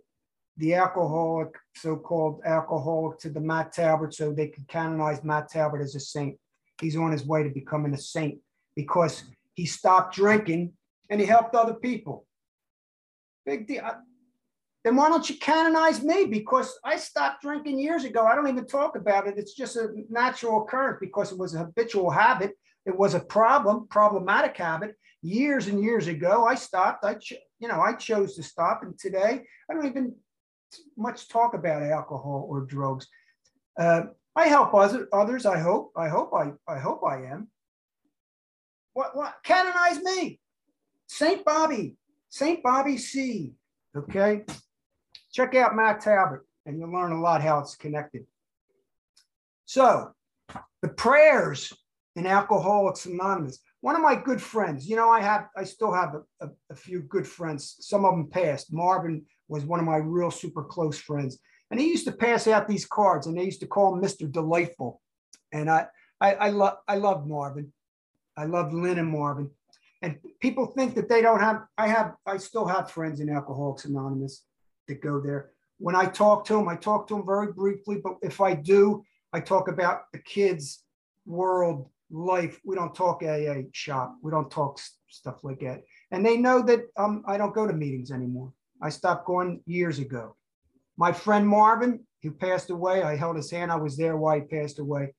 the 0.57 0.73
alcoholic, 0.73 1.53
so-called 1.75 2.41
alcoholic 2.45 3.19
to 3.19 3.29
the 3.29 3.41
Matt 3.41 3.73
Talbot 3.73 4.13
so 4.13 4.31
they 4.31 4.47
can 4.47 4.65
canonize 4.67 5.23
Matt 5.23 5.49
Talbot 5.49 5.81
as 5.81 5.95
a 5.95 5.99
saint. 5.99 6.37
He's 6.79 6.95
on 6.95 7.11
his 7.11 7.25
way 7.25 7.43
to 7.43 7.49
becoming 7.49 7.93
a 7.93 7.97
saint 7.97 8.39
because 8.75 9.23
he 9.53 9.65
stopped 9.65 10.15
drinking 10.15 10.73
and 11.09 11.19
he 11.19 11.27
helped 11.27 11.55
other 11.55 11.73
people. 11.73 12.25
Big 13.45 13.67
deal. 13.67 13.83
Then 14.83 14.95
why 14.95 15.09
don't 15.09 15.27
you 15.29 15.37
canonize 15.37 16.03
me? 16.03 16.25
Because 16.25 16.77
I 16.83 16.97
stopped 16.97 17.41
drinking 17.41 17.79
years 17.79 18.03
ago. 18.03 18.25
I 18.25 18.35
don't 18.35 18.47
even 18.47 18.67
talk 18.67 18.95
about 18.95 19.27
it. 19.27 19.35
It's 19.37 19.53
just 19.53 19.75
a 19.75 19.89
natural 20.09 20.63
occurrence 20.63 20.99
because 21.01 21.31
it 21.31 21.39
was 21.39 21.55
a 21.55 21.59
habitual 21.59 22.11
habit. 22.11 22.53
It 22.85 22.97
was 22.97 23.15
a 23.15 23.19
problem, 23.19 23.87
problematic 23.89 24.55
habit. 24.55 24.95
Years 25.23 25.67
and 25.67 25.83
years 25.83 26.07
ago, 26.07 26.45
I 26.45 26.53
stopped. 26.53 27.03
I, 27.03 27.17
you 27.59 27.67
know, 27.67 27.81
I 27.81 27.93
chose 27.93 28.35
to 28.35 28.43
stop. 28.43 28.83
And 28.83 28.97
today, 28.97 29.43
I 29.69 29.73
don't 29.73 29.87
even 29.87 30.13
much 30.97 31.29
talk 31.29 31.53
about 31.53 31.83
alcohol 31.83 32.45
or 32.49 32.61
drugs. 32.61 33.07
Uh, 33.79 34.03
I 34.35 34.47
help 34.47 34.73
other, 34.73 35.07
others. 35.13 35.45
I 35.45 35.59
hope. 35.59 35.91
I 35.95 36.07
hope. 36.07 36.31
I. 36.33 36.51
I 36.71 36.79
hope 36.79 37.01
I 37.07 37.23
am. 37.25 37.49
What? 38.93 39.15
What? 39.15 39.35
Canonize 39.43 40.01
me, 40.01 40.39
Saint 41.07 41.45
Bobby, 41.45 41.95
Saint 42.29 42.63
Bobby 42.63 42.97
C. 42.97 43.53
Okay. 43.95 44.43
Check 45.31 45.55
out 45.55 45.75
Matt 45.75 46.01
Talbot, 46.01 46.41
and 46.65 46.79
you'll 46.79 46.91
learn 46.91 47.11
a 47.11 47.19
lot 47.19 47.41
how 47.41 47.59
it's 47.59 47.75
connected. 47.75 48.25
So, 49.65 50.11
the 50.81 50.89
prayers 50.89 51.73
in 52.15 52.25
Alcoholics 52.25 53.05
Anonymous. 53.05 53.59
One 53.81 53.95
of 53.95 54.01
my 54.01 54.15
good 54.15 54.41
friends, 54.41 54.87
you 54.87 54.95
know, 54.95 55.09
I 55.09 55.21
have, 55.21 55.47
I 55.55 55.63
still 55.63 55.93
have 55.93 56.15
a, 56.15 56.45
a, 56.45 56.49
a 56.71 56.75
few 56.75 57.01
good 57.01 57.27
friends. 57.27 57.75
Some 57.81 58.05
of 58.05 58.11
them 58.11 58.29
passed. 58.29 58.73
Marvin 58.73 59.25
was 59.47 59.65
one 59.65 59.79
of 59.79 59.85
my 59.85 59.97
real 59.97 60.31
super 60.31 60.63
close 60.63 60.97
friends. 60.97 61.39
And 61.71 61.79
he 61.79 61.87
used 61.87 62.05
to 62.05 62.11
pass 62.11 62.47
out 62.47 62.67
these 62.67 62.85
cards 62.85 63.27
and 63.27 63.37
they 63.37 63.43
used 63.43 63.59
to 63.61 63.67
call 63.67 63.93
him 63.93 64.01
Mr. 64.01 64.31
Delightful. 64.31 65.01
And 65.51 65.69
I, 65.69 65.87
I, 66.21 66.33
I 66.35 66.49
love, 66.49 66.77
I 66.87 66.95
love 66.97 67.27
Marvin. 67.27 67.71
I 68.37 68.45
love 68.45 68.73
Lynn 68.73 68.99
and 68.99 69.09
Marvin. 69.09 69.49
And 70.01 70.17
people 70.39 70.67
think 70.67 70.93
that 70.95 71.09
they 71.09 71.21
don't 71.21 71.39
have, 71.39 71.63
I 71.77 71.87
have, 71.87 72.13
I 72.25 72.37
still 72.37 72.67
have 72.67 72.91
friends 72.91 73.19
in 73.19 73.29
Alcoholics 73.29 73.85
Anonymous 73.85 74.43
that 74.87 75.01
go 75.01 75.19
there. 75.19 75.51
When 75.77 75.95
I 75.95 76.05
talk 76.05 76.45
to 76.45 76.53
them, 76.53 76.67
I 76.67 76.75
talk 76.75 77.07
to 77.07 77.15
them 77.15 77.25
very 77.25 77.51
briefly, 77.51 77.99
but 78.03 78.17
if 78.21 78.39
I 78.39 78.53
do, 78.53 79.03
I 79.33 79.39
talk 79.39 79.67
about 79.67 80.11
the 80.13 80.19
kids' 80.19 80.83
world, 81.25 81.89
life. 82.11 82.59
We 82.63 82.75
don't 82.75 82.93
talk 82.93 83.23
AA 83.23 83.63
shop. 83.71 84.15
We 84.21 84.31
don't 84.31 84.51
talk 84.51 84.79
stuff 85.09 85.43
like 85.43 85.59
that. 85.61 85.83
And 86.11 86.25
they 86.25 86.37
know 86.37 86.61
that 86.61 86.81
um, 86.97 87.23
I 87.27 87.37
don't 87.37 87.55
go 87.55 87.67
to 87.67 87.73
meetings 87.73 88.11
anymore. 88.11 88.53
I 88.81 88.89
stopped 88.89 89.25
going 89.25 89.61
years 89.65 89.99
ago. 89.99 90.35
My 90.97 91.11
friend 91.11 91.47
Marvin, 91.47 92.05
who 92.23 92.31
passed 92.31 92.69
away, 92.69 93.03
I 93.03 93.15
held 93.15 93.35
his 93.35 93.51
hand. 93.51 93.71
I 93.71 93.75
was 93.75 93.97
there 93.97 94.17
while 94.17 94.35
he 94.35 94.41
passed 94.41 94.79
away. 94.79 95.13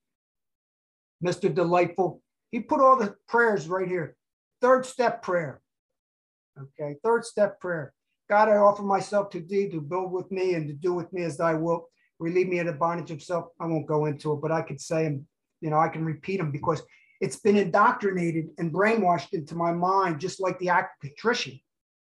Mr. 1.24 1.52
Delightful, 1.52 2.20
he 2.50 2.60
put 2.60 2.80
all 2.80 2.96
the 2.96 3.14
prayers 3.28 3.68
right 3.68 3.88
here. 3.88 4.16
Third 4.60 4.86
step 4.86 5.22
prayer. 5.22 5.60
Okay, 6.58 6.96
third 7.02 7.24
step 7.24 7.60
prayer. 7.60 7.92
God, 8.28 8.48
I 8.48 8.56
offer 8.56 8.82
myself 8.82 9.30
to 9.30 9.40
thee 9.40 9.68
to 9.70 9.80
build 9.80 10.12
with 10.12 10.30
me 10.30 10.54
and 10.54 10.66
to 10.68 10.74
do 10.74 10.92
with 10.92 11.12
me 11.12 11.22
as 11.22 11.36
thy 11.36 11.54
will. 11.54 11.88
Relieve 12.18 12.48
me 12.48 12.58
of 12.58 12.66
the 12.66 12.72
bondage 12.72 13.10
of 13.10 13.22
self. 13.22 13.46
I 13.60 13.66
won't 13.66 13.86
go 13.86 14.06
into 14.06 14.32
it, 14.32 14.40
but 14.40 14.52
I 14.52 14.62
could 14.62 14.80
say 14.80 15.04
them, 15.04 15.26
you 15.60 15.70
know, 15.70 15.78
I 15.78 15.88
can 15.88 16.04
repeat 16.04 16.38
them 16.38 16.50
because 16.50 16.82
it's 17.20 17.36
been 17.36 17.56
indoctrinated 17.56 18.48
and 18.58 18.72
brainwashed 18.72 19.32
into 19.32 19.54
my 19.54 19.72
mind, 19.72 20.20
just 20.20 20.40
like 20.40 20.58
the 20.58 20.70
act 20.70 21.04
of 21.04 21.10
contrition 21.10 21.60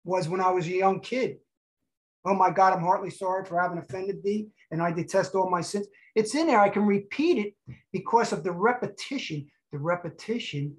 was 0.09 0.27
when 0.27 0.41
I 0.41 0.51
was 0.51 0.67
a 0.67 0.71
young 0.71 1.01
kid. 1.01 1.37
Oh 2.25 2.35
my 2.35 2.51
God, 2.51 2.73
I'm 2.73 2.83
heartily 2.83 3.11
sorry 3.11 3.45
for 3.45 3.61
having 3.61 3.77
offended 3.79 4.23
thee, 4.23 4.49
and 4.71 4.83
I 4.83 4.91
detest 4.91 5.35
all 5.35 5.51
my 5.51 5.61
sins. 5.61 5.87
It's 6.15 6.35
in 6.35 6.47
there. 6.47 6.61
I 6.61 6.71
can 6.71 6.87
repeat 6.87 7.37
it 7.39 7.77
because 7.93 8.33
of 8.33 8.43
the 8.43 8.51
repetition. 8.51 9.47
The 9.71 9.79
repetition 9.79 10.77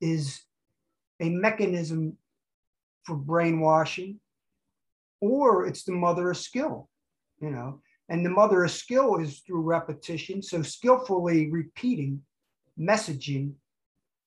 is 0.00 0.42
a 1.20 1.30
mechanism 1.30 2.18
for 3.04 3.14
brainwashing, 3.14 4.18
or 5.20 5.66
it's 5.66 5.84
the 5.84 5.92
mother 5.92 6.32
of 6.32 6.36
skill, 6.36 6.88
you 7.40 7.50
know. 7.50 7.80
And 8.08 8.26
the 8.26 8.30
mother 8.30 8.64
of 8.64 8.72
skill 8.72 9.16
is 9.16 9.40
through 9.40 9.62
repetition. 9.62 10.42
So 10.42 10.60
skillfully 10.60 11.50
repeating 11.52 12.20
messaging 12.78 13.52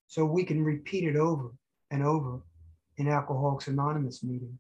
so 0.07 0.23
we 0.23 0.45
can 0.45 0.63
repeat 0.63 1.03
it 1.03 1.17
over 1.17 1.51
and 1.91 2.03
over 2.03 2.41
in 2.97 3.07
Alcoholics 3.07 3.67
Anonymous 3.67 4.23
meetings. 4.23 4.59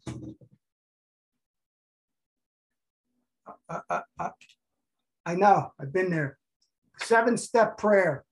I, 3.69 3.79
I, 3.89 4.01
I, 4.19 4.29
I 5.25 5.35
know, 5.35 5.71
I've 5.79 5.91
been 5.91 6.09
there. 6.09 6.37
Seven 6.99 7.37
step 7.37 7.77
prayer. 7.77 8.23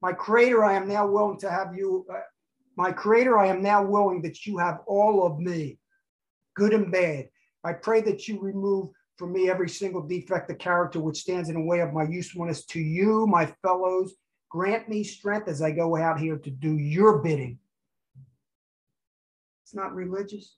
My 0.00 0.12
creator, 0.12 0.64
I 0.64 0.74
am 0.74 0.88
now 0.88 1.06
willing 1.06 1.38
to 1.40 1.50
have 1.50 1.74
you, 1.76 2.06
uh, 2.12 2.20
my 2.76 2.92
creator, 2.92 3.38
I 3.38 3.48
am 3.48 3.62
now 3.62 3.84
willing 3.84 4.22
that 4.22 4.46
you 4.46 4.58
have 4.58 4.80
all 4.86 5.26
of 5.26 5.38
me, 5.38 5.78
good 6.56 6.72
and 6.72 6.90
bad. 6.90 7.28
I 7.62 7.74
pray 7.74 8.00
that 8.02 8.26
you 8.26 8.40
remove 8.40 8.88
from 9.16 9.32
me 9.32 9.50
every 9.50 9.68
single 9.68 10.02
defect 10.02 10.50
of 10.50 10.58
character 10.58 11.00
which 11.00 11.20
stands 11.20 11.48
in 11.48 11.54
the 11.54 11.60
way 11.60 11.80
of 11.80 11.92
my 11.92 12.04
usefulness 12.04 12.64
to 12.66 12.80
you, 12.80 13.26
my 13.26 13.46
fellows. 13.62 14.14
Grant 14.50 14.88
me 14.88 15.04
strength 15.04 15.48
as 15.48 15.62
I 15.62 15.70
go 15.70 15.96
out 15.96 16.18
here 16.18 16.36
to 16.36 16.50
do 16.50 16.76
your 16.76 17.18
bidding 17.18 17.58
it's 19.72 19.76
not 19.76 19.94
religious. 19.94 20.54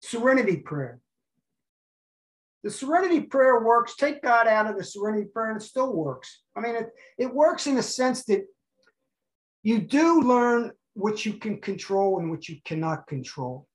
Serenity 0.00 0.56
prayer. 0.56 1.00
The 2.64 2.70
serenity 2.70 3.20
prayer 3.20 3.60
works. 3.62 3.94
Take 3.94 4.22
God 4.22 4.46
out 4.46 4.66
of 4.66 4.78
the 4.78 4.84
serenity 4.84 5.26
prayer 5.26 5.50
and 5.50 5.60
it 5.60 5.64
still 5.64 5.92
works. 5.92 6.40
I 6.56 6.60
mean, 6.60 6.76
it, 6.76 6.88
it 7.18 7.34
works 7.34 7.66
in 7.66 7.76
a 7.76 7.82
sense 7.82 8.24
that 8.24 8.46
you 9.62 9.80
do 9.80 10.22
learn 10.22 10.72
what 10.94 11.26
you 11.26 11.34
can 11.34 11.60
control 11.60 12.20
and 12.20 12.30
what 12.30 12.48
you 12.48 12.56
cannot 12.64 13.06
control. 13.06 13.66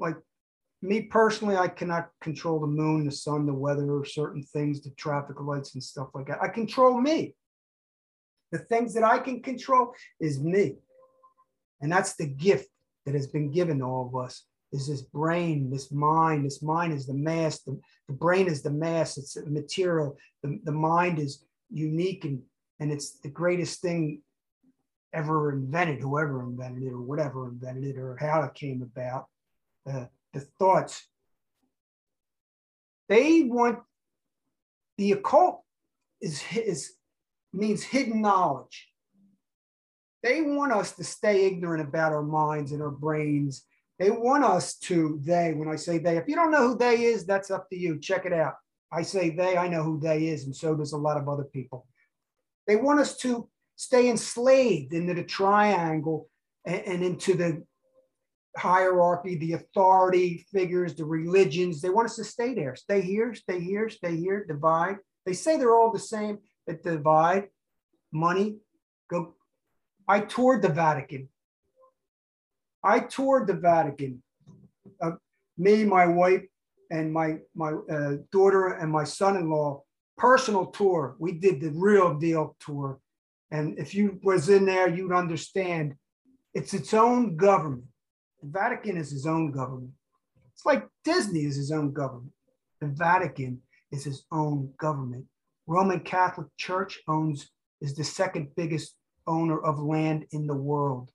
Like 0.00 0.16
me 0.82 1.02
personally, 1.02 1.56
I 1.56 1.68
cannot 1.68 2.08
control 2.20 2.58
the 2.58 2.66
moon, 2.66 3.04
the 3.04 3.12
sun, 3.12 3.46
the 3.46 3.54
weather, 3.54 3.92
or 3.92 4.04
certain 4.04 4.42
things, 4.42 4.82
the 4.82 4.90
traffic 4.90 5.40
lights 5.40 5.74
and 5.74 5.84
stuff 5.84 6.08
like 6.14 6.26
that. 6.26 6.42
I 6.42 6.48
control 6.48 7.00
me. 7.00 7.36
The 8.50 8.58
things 8.58 8.92
that 8.94 9.04
I 9.04 9.20
can 9.20 9.40
control 9.40 9.94
is 10.18 10.40
me. 10.40 10.78
And 11.80 11.92
that's 11.92 12.16
the 12.16 12.26
gift 12.26 12.66
that 13.06 13.14
has 13.14 13.26
been 13.26 13.50
given 13.50 13.78
to 13.78 13.84
all 13.84 14.08
of 14.08 14.24
us 14.24 14.44
is 14.72 14.86
this 14.86 15.02
brain, 15.02 15.70
this 15.70 15.90
mind. 15.90 16.44
This 16.44 16.62
mind 16.62 16.92
is 16.92 17.06
the 17.06 17.14
mass. 17.14 17.60
The, 17.62 17.78
the 18.08 18.14
brain 18.14 18.46
is 18.46 18.62
the 18.62 18.70
mass. 18.70 19.18
It's 19.18 19.36
material. 19.46 20.16
The, 20.42 20.60
the 20.64 20.72
mind 20.72 21.18
is 21.18 21.44
unique 21.70 22.24
and 22.24 22.42
and 22.80 22.90
it's 22.90 23.18
the 23.20 23.28
greatest 23.28 23.82
thing 23.82 24.22
ever 25.12 25.52
invented, 25.52 26.00
whoever 26.00 26.42
invented 26.42 26.82
it 26.82 26.92
or 26.92 27.02
whatever 27.02 27.48
invented 27.48 27.84
it 27.84 27.98
or 27.98 28.16
how 28.16 28.42
it 28.42 28.54
came 28.54 28.80
about. 28.80 29.26
Uh, 29.88 30.06
the 30.32 30.40
thoughts. 30.58 31.06
They 33.08 33.42
want 33.42 33.80
the 34.96 35.12
occult 35.12 35.62
is, 36.20 36.42
is 36.54 36.92
means 37.52 37.82
hidden 37.82 38.22
knowledge. 38.22 38.89
They 40.22 40.42
want 40.42 40.72
us 40.72 40.92
to 40.96 41.04
stay 41.04 41.46
ignorant 41.46 41.86
about 41.86 42.12
our 42.12 42.22
minds 42.22 42.72
and 42.72 42.82
our 42.82 42.90
brains. 42.90 43.64
They 43.98 44.10
want 44.10 44.44
us 44.44 44.74
to, 44.80 45.20
they, 45.22 45.52
when 45.54 45.68
I 45.68 45.76
say 45.76 45.98
they, 45.98 46.16
if 46.16 46.28
you 46.28 46.34
don't 46.34 46.50
know 46.50 46.68
who 46.68 46.78
they 46.78 47.04
is, 47.04 47.24
that's 47.24 47.50
up 47.50 47.68
to 47.70 47.76
you. 47.76 47.98
Check 47.98 48.26
it 48.26 48.32
out. 48.32 48.54
I 48.92 49.02
say 49.02 49.30
they, 49.30 49.56
I 49.56 49.68
know 49.68 49.82
who 49.82 50.00
they 50.00 50.28
is, 50.28 50.44
and 50.44 50.54
so 50.54 50.74
does 50.74 50.92
a 50.92 50.98
lot 50.98 51.16
of 51.16 51.28
other 51.28 51.44
people. 51.44 51.86
They 52.66 52.76
want 52.76 53.00
us 53.00 53.16
to 53.18 53.48
stay 53.76 54.08
enslaved 54.10 54.92
into 54.92 55.14
the 55.14 55.24
triangle 55.24 56.28
and, 56.66 56.82
and 56.82 57.02
into 57.02 57.34
the 57.34 57.64
hierarchy, 58.56 59.36
the 59.36 59.54
authority 59.54 60.46
figures, 60.52 60.94
the 60.94 61.04
religions. 61.04 61.80
They 61.80 61.90
want 61.90 62.06
us 62.06 62.16
to 62.16 62.24
stay 62.24 62.52
there, 62.54 62.74
stay 62.76 63.00
here, 63.00 63.34
stay 63.34 63.60
here, 63.60 63.88
stay 63.88 64.16
here, 64.16 64.44
divide. 64.44 64.96
They 65.24 65.34
say 65.34 65.56
they're 65.56 65.76
all 65.76 65.92
the 65.92 65.98
same, 65.98 66.38
but 66.66 66.82
divide, 66.82 67.48
money, 68.12 68.56
go. 69.08 69.34
I 70.10 70.18
toured 70.18 70.62
the 70.62 70.68
Vatican. 70.70 71.28
I 72.82 72.98
toured 72.98 73.46
the 73.46 73.54
Vatican. 73.54 74.20
Uh, 75.00 75.12
me, 75.56 75.84
my 75.84 76.06
wife, 76.06 76.42
and 76.90 77.12
my 77.12 77.38
my 77.54 77.70
uh, 77.96 78.14
daughter 78.32 78.64
and 78.80 78.90
my 78.90 79.04
son-in-law 79.04 79.70
personal 80.18 80.66
tour. 80.66 81.14
We 81.20 81.30
did 81.44 81.60
the 81.60 81.70
real 81.70 82.18
deal 82.18 82.56
tour, 82.58 82.98
and 83.52 83.78
if 83.78 83.94
you 83.94 84.18
was 84.24 84.48
in 84.48 84.66
there, 84.66 84.88
you'd 84.88 85.12
understand. 85.12 85.94
It's 86.54 86.74
its 86.74 86.92
own 86.92 87.36
government. 87.36 87.84
The 88.42 88.48
Vatican 88.50 88.96
is 88.96 89.12
his 89.12 89.26
own 89.26 89.52
government. 89.52 89.92
It's 90.52 90.66
like 90.66 90.88
Disney 91.04 91.44
is 91.44 91.54
his 91.54 91.70
own 91.70 91.92
government. 91.92 92.32
The 92.80 92.88
Vatican 92.88 93.62
is 93.92 94.02
his 94.02 94.24
own 94.32 94.72
government. 94.76 95.26
Roman 95.68 96.00
Catholic 96.00 96.48
Church 96.56 96.98
owns 97.06 97.48
is 97.80 97.94
the 97.94 98.02
second 98.02 98.48
biggest 98.56 98.96
owner 99.30 99.58
of 99.58 99.78
land 99.78 100.26
in 100.32 100.46
the 100.46 100.56
world. 100.56 101.10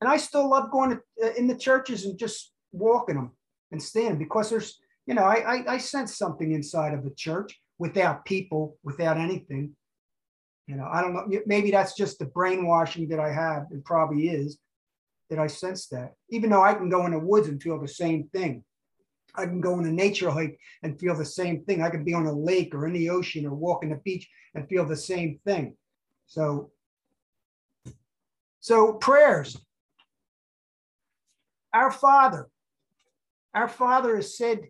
And 0.00 0.10
I 0.10 0.16
still 0.16 0.48
love 0.48 0.70
going 0.70 0.90
to, 0.90 1.00
uh, 1.24 1.34
in 1.34 1.46
the 1.46 1.56
churches 1.56 2.04
and 2.04 2.18
just 2.18 2.52
walking 2.72 3.16
them 3.16 3.32
and 3.70 3.82
standing 3.82 4.18
because 4.18 4.50
there's, 4.50 4.78
you 5.06 5.14
know, 5.14 5.22
I, 5.22 5.34
I, 5.34 5.64
I 5.74 5.78
sense 5.78 6.16
something 6.16 6.52
inside 6.52 6.94
of 6.94 7.06
a 7.06 7.14
church 7.14 7.60
without 7.78 8.24
people, 8.24 8.76
without 8.82 9.18
anything. 9.18 9.76
You 10.66 10.76
know, 10.76 10.88
I 10.90 11.02
don't 11.02 11.14
know. 11.14 11.40
Maybe 11.46 11.70
that's 11.70 11.94
just 11.94 12.18
the 12.18 12.24
brainwashing 12.24 13.08
that 13.08 13.20
I 13.20 13.32
have. 13.32 13.66
It 13.70 13.84
probably 13.84 14.28
is 14.28 14.58
that 15.30 15.38
I 15.38 15.46
sense 15.46 15.88
that. 15.88 16.14
Even 16.30 16.50
though 16.50 16.62
I 16.62 16.74
can 16.74 16.88
go 16.88 17.04
in 17.06 17.12
the 17.12 17.18
woods 17.18 17.48
and 17.48 17.62
feel 17.62 17.80
the 17.80 17.88
same 17.88 18.28
thing. 18.32 18.64
I 19.36 19.46
can 19.46 19.60
go 19.60 19.74
on 19.74 19.84
a 19.84 19.92
nature 19.92 20.30
hike 20.30 20.58
and 20.82 20.98
feel 20.98 21.16
the 21.16 21.24
same 21.24 21.64
thing. 21.64 21.82
I 21.82 21.90
can 21.90 22.04
be 22.04 22.14
on 22.14 22.26
a 22.26 22.32
lake 22.32 22.74
or 22.74 22.86
in 22.86 22.92
the 22.92 23.10
ocean 23.10 23.46
or 23.46 23.54
walk 23.54 23.82
in 23.82 23.90
the 23.90 23.96
beach 23.96 24.28
and 24.54 24.68
feel 24.68 24.86
the 24.86 24.96
same 24.96 25.40
thing. 25.44 25.76
So, 26.26 26.70
so 28.60 28.94
prayers. 28.94 29.56
Our 31.72 31.90
Father, 31.90 32.48
our 33.52 33.68
Father 33.68 34.16
has 34.16 34.36
said, 34.36 34.68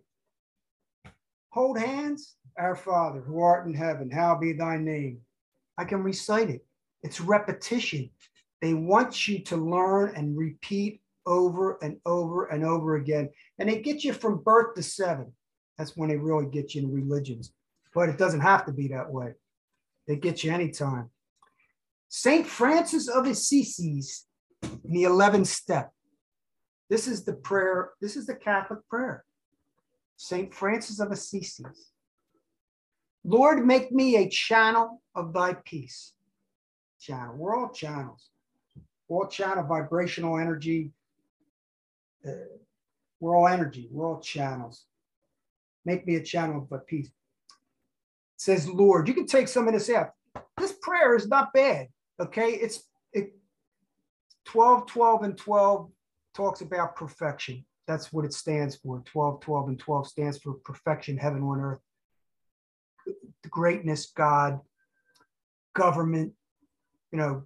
hold 1.49 1.77
hands, 1.77 2.35
our 2.57 2.75
Father 2.75 3.21
who 3.21 3.41
art 3.41 3.67
in 3.67 3.73
heaven, 3.73 4.09
how 4.09 4.35
be 4.35 4.53
thy 4.53 4.77
name. 4.77 5.19
I 5.77 5.85
can 5.85 6.03
recite 6.03 6.49
it. 6.49 6.65
It's 7.03 7.21
repetition. 7.21 8.09
They 8.61 8.73
want 8.73 9.27
you 9.27 9.43
to 9.43 9.57
learn 9.57 10.13
and 10.15 10.37
repeat 10.37 11.01
over 11.25 11.77
and 11.81 11.97
over 12.05 12.45
and 12.47 12.63
over 12.63 12.95
again. 12.95 13.29
And 13.59 13.69
they 13.69 13.81
get 13.81 14.03
you 14.03 14.13
from 14.13 14.43
birth 14.43 14.75
to 14.75 14.83
seven. 14.83 15.31
That's 15.77 15.95
when 15.97 16.09
they 16.09 16.17
really 16.17 16.47
get 16.49 16.73
you 16.73 16.81
in 16.81 16.93
religions. 16.93 17.51
But 17.93 18.09
it 18.09 18.17
doesn't 18.17 18.41
have 18.41 18.65
to 18.65 18.71
be 18.71 18.87
that 18.89 19.11
way. 19.11 19.33
They 20.07 20.15
get 20.15 20.43
you 20.43 20.51
anytime. 20.51 21.09
St. 22.17 22.47
Francis 22.47 23.09
of 23.09 23.25
Assisi's 23.25 24.25
in 24.63 24.93
the 24.93 25.03
11th 25.03 25.47
step. 25.47 25.91
This 26.89 27.09
is 27.09 27.25
the 27.25 27.33
prayer, 27.33 27.89
this 27.99 28.15
is 28.15 28.25
the 28.25 28.35
Catholic 28.35 28.87
prayer. 28.87 29.25
St. 30.15 30.53
Francis 30.53 31.01
of 31.01 31.11
Assisi. 31.11 31.65
Lord, 33.25 33.67
make 33.67 33.91
me 33.91 34.15
a 34.15 34.29
channel 34.29 35.01
of 35.13 35.33
thy 35.33 35.55
peace. 35.65 36.13
Channel. 37.01 37.35
We're 37.35 37.59
all 37.59 37.69
channels. 37.69 38.29
We're 39.09 39.23
all 39.23 39.27
channel 39.27 39.65
vibrational 39.65 40.39
energy, 40.39 40.91
uh, 42.25 42.31
we're 43.19 43.35
all 43.35 43.49
energy, 43.49 43.89
we're 43.91 44.07
all 44.07 44.21
channels. 44.21 44.85
Make 45.83 46.07
me 46.07 46.15
a 46.15 46.23
channel 46.23 46.61
of 46.61 46.69
thy 46.69 46.77
peace. 46.87 47.07
It 47.07 47.13
says, 48.37 48.69
Lord, 48.69 49.09
you 49.09 49.13
can 49.13 49.27
take 49.27 49.49
some 49.49 49.67
of 49.67 49.73
this 49.73 49.89
out. 49.89 50.11
This 50.57 50.71
prayer 50.81 51.17
is 51.17 51.27
not 51.27 51.51
bad. 51.51 51.89
Okay. 52.19 52.51
It's 52.51 52.83
it 53.13 53.35
12, 54.45 54.87
12, 54.87 55.23
and 55.23 55.37
12 55.37 55.91
talks 56.35 56.61
about 56.61 56.95
perfection. 56.95 57.65
That's 57.87 58.11
what 58.11 58.25
it 58.25 58.33
stands 58.33 58.75
for. 58.77 59.01
12, 59.05 59.41
12, 59.41 59.67
and 59.69 59.79
12 59.79 60.07
stands 60.07 60.37
for 60.39 60.53
perfection, 60.65 61.17
heaven 61.17 61.43
on 61.43 61.59
earth, 61.59 61.79
greatness, 63.49 64.11
God, 64.15 64.59
government, 65.73 66.33
you 67.11 67.19
know, 67.19 67.43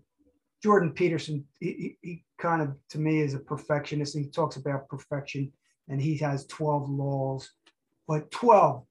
Jordan 0.63 0.91
Peterson, 0.91 1.45
he, 1.59 1.97
he, 2.01 2.23
kind 2.37 2.61
of 2.61 2.75
to 2.89 2.99
me 2.99 3.19
is 3.19 3.33
a 3.33 3.39
perfectionist. 3.39 4.17
He 4.17 4.25
talks 4.25 4.55
about 4.55 4.87
perfection 4.87 5.51
and 5.89 6.01
he 6.01 6.17
has 6.17 6.45
12 6.47 6.89
laws, 6.89 7.49
but 8.07 8.31
12 8.31 8.83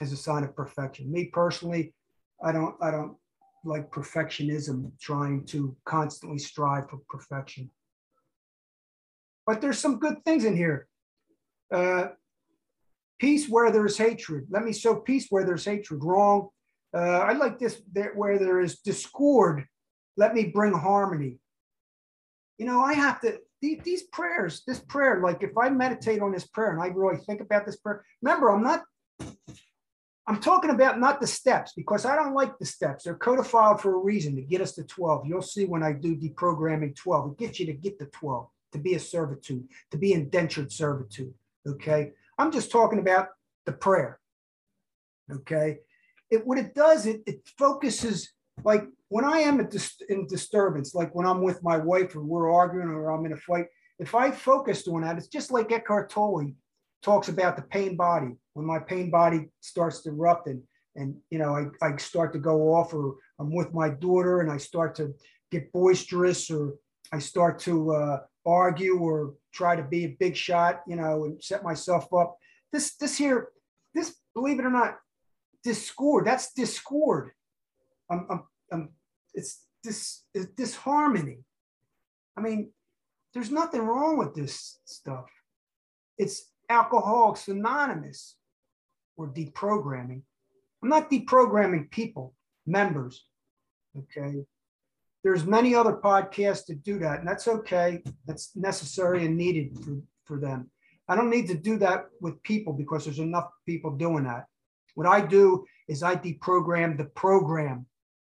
is 0.00 0.12
a 0.12 0.16
sign 0.16 0.44
of 0.44 0.54
perfection. 0.56 1.10
Me 1.10 1.26
personally, 1.26 1.94
I 2.42 2.52
don't 2.52 2.76
I 2.80 2.90
don't 2.90 3.16
like 3.66 3.90
perfectionism, 3.90 4.92
trying 5.00 5.44
to 5.46 5.76
constantly 5.84 6.38
strive 6.38 6.88
for 6.88 7.00
perfection. 7.08 7.70
But 9.46 9.60
there's 9.60 9.78
some 9.78 9.98
good 9.98 10.24
things 10.24 10.44
in 10.44 10.56
here. 10.56 10.88
Uh, 11.72 12.08
peace 13.18 13.48
where 13.48 13.70
there's 13.70 13.98
hatred. 13.98 14.46
Let 14.50 14.64
me 14.64 14.72
sow 14.72 14.96
peace 14.96 15.26
where 15.30 15.44
there's 15.44 15.64
hatred. 15.64 16.02
Wrong. 16.02 16.48
Uh, 16.94 17.18
I 17.18 17.32
like 17.32 17.58
this 17.58 17.82
there, 17.92 18.12
where 18.14 18.38
there 18.38 18.60
is 18.60 18.78
discord 18.78 19.66
let 20.16 20.34
me 20.34 20.44
bring 20.44 20.72
harmony. 20.72 21.38
You 22.58 22.66
know, 22.66 22.80
I 22.80 22.94
have 22.94 23.20
to, 23.20 23.38
these, 23.60 24.02
prayers, 24.04 24.62
this 24.66 24.78
prayer, 24.78 25.20
like 25.20 25.42
if 25.42 25.56
I 25.58 25.68
meditate 25.68 26.22
on 26.22 26.32
this 26.32 26.46
prayer 26.46 26.72
and 26.72 26.82
I 26.82 26.86
really 26.88 27.18
think 27.18 27.40
about 27.40 27.66
this 27.66 27.76
prayer, 27.76 28.04
remember, 28.22 28.48
I'm 28.48 28.62
not, 28.62 28.82
I'm 30.28 30.40
talking 30.40 30.70
about 30.70 30.98
not 30.98 31.20
the 31.20 31.26
steps 31.26 31.72
because 31.76 32.04
I 32.04 32.16
don't 32.16 32.34
like 32.34 32.58
the 32.58 32.66
steps. 32.66 33.04
They're 33.04 33.14
codified 33.14 33.80
for 33.80 33.94
a 33.94 33.98
reason 33.98 34.34
to 34.36 34.42
get 34.42 34.60
us 34.60 34.72
to 34.72 34.82
12. 34.82 35.26
You'll 35.26 35.40
see 35.40 35.66
when 35.66 35.84
I 35.84 35.92
do 35.92 36.16
deprogramming 36.16 36.96
12, 36.96 37.32
it 37.32 37.38
gets 37.38 37.60
you 37.60 37.66
to 37.66 37.72
get 37.72 37.98
to 38.00 38.06
12, 38.06 38.48
to 38.72 38.78
be 38.78 38.94
a 38.94 39.00
servitude, 39.00 39.68
to 39.92 39.98
be 39.98 40.12
indentured 40.12 40.72
servitude. 40.72 41.32
Okay. 41.66 42.12
I'm 42.38 42.50
just 42.50 42.72
talking 42.72 42.98
about 42.98 43.28
the 43.66 43.72
prayer. 43.72 44.18
Okay. 45.30 45.78
It, 46.28 46.44
what 46.44 46.58
it 46.58 46.74
does, 46.74 47.06
it, 47.06 47.22
it 47.26 47.48
focuses 47.56 48.32
like 48.64 48.84
when 49.08 49.24
I 49.24 49.38
am 49.38 49.60
in 50.08 50.26
disturbance, 50.26 50.94
like 50.94 51.14
when 51.14 51.26
I'm 51.26 51.42
with 51.42 51.62
my 51.62 51.76
wife 51.76 52.16
or 52.16 52.22
we're 52.22 52.50
arguing 52.50 52.88
or 52.88 53.10
I'm 53.10 53.26
in 53.26 53.32
a 53.32 53.36
fight, 53.36 53.66
if 53.98 54.14
I 54.14 54.30
focused 54.32 54.88
on 54.88 55.02
that, 55.02 55.18
it's 55.18 55.28
just 55.28 55.52
like 55.52 55.70
Eckhart 55.70 56.10
Tolle 56.10 56.52
talks 57.02 57.28
about 57.28 57.56
the 57.56 57.62
pain 57.62 57.96
body. 57.96 58.32
When 58.54 58.66
my 58.66 58.78
pain 58.78 59.10
body 59.10 59.48
starts 59.60 60.02
to 60.02 60.10
erupt 60.10 60.48
and, 60.48 60.62
and 60.94 61.16
you 61.30 61.38
know, 61.38 61.54
I, 61.54 61.86
I 61.86 61.96
start 61.96 62.32
to 62.32 62.38
go 62.38 62.74
off 62.74 62.94
or 62.94 63.16
I'm 63.38 63.52
with 63.52 63.72
my 63.74 63.90
daughter 63.90 64.40
and 64.40 64.50
I 64.50 64.56
start 64.56 64.94
to 64.96 65.14
get 65.50 65.72
boisterous 65.72 66.50
or 66.50 66.74
I 67.12 67.18
start 67.18 67.58
to 67.60 67.92
uh, 67.92 68.18
argue 68.44 68.98
or 68.98 69.34
try 69.52 69.76
to 69.76 69.82
be 69.82 70.04
a 70.04 70.16
big 70.18 70.36
shot, 70.36 70.82
you 70.86 70.96
know, 70.96 71.24
and 71.24 71.42
set 71.42 71.62
myself 71.62 72.12
up. 72.12 72.36
This, 72.72 72.96
this 72.96 73.16
here, 73.16 73.48
this, 73.94 74.16
believe 74.34 74.58
it 74.58 74.64
or 74.64 74.70
not, 74.70 74.96
discord, 75.62 76.26
that's 76.26 76.52
discord. 76.52 77.30
I'm, 78.10 78.26
I'm, 78.30 78.42
I'm 78.72 78.88
it's 79.34 79.64
this 79.84 80.24
it's 80.34 80.46
disharmony. 80.56 81.38
I 82.36 82.40
mean, 82.40 82.72
there's 83.32 83.50
nothing 83.50 83.82
wrong 83.82 84.18
with 84.18 84.34
this 84.34 84.78
stuff. 84.84 85.26
It's 86.18 86.50
Alcoholics 86.68 87.48
Anonymous 87.48 88.36
or 89.16 89.28
deprogramming. 89.28 90.22
I'm 90.82 90.88
not 90.88 91.10
deprogramming 91.10 91.90
people, 91.90 92.34
members. 92.66 93.24
Okay. 93.98 94.44
There's 95.24 95.44
many 95.44 95.74
other 95.74 95.94
podcasts 95.94 96.66
that 96.66 96.84
do 96.84 96.98
that, 97.00 97.18
and 97.18 97.28
that's 97.28 97.48
okay. 97.48 98.02
That's 98.26 98.54
necessary 98.54 99.24
and 99.24 99.36
needed 99.36 99.76
for, 99.84 100.00
for 100.24 100.40
them. 100.40 100.70
I 101.08 101.16
don't 101.16 101.30
need 101.30 101.48
to 101.48 101.54
do 101.54 101.78
that 101.78 102.06
with 102.20 102.42
people 102.42 102.72
because 102.72 103.04
there's 103.04 103.18
enough 103.18 103.48
people 103.64 103.92
doing 103.92 104.24
that. 104.24 104.46
What 104.94 105.06
I 105.06 105.20
do 105.20 105.66
is 105.88 106.02
I 106.02 106.16
deprogram 106.16 106.96
the 106.96 107.04
program 107.04 107.86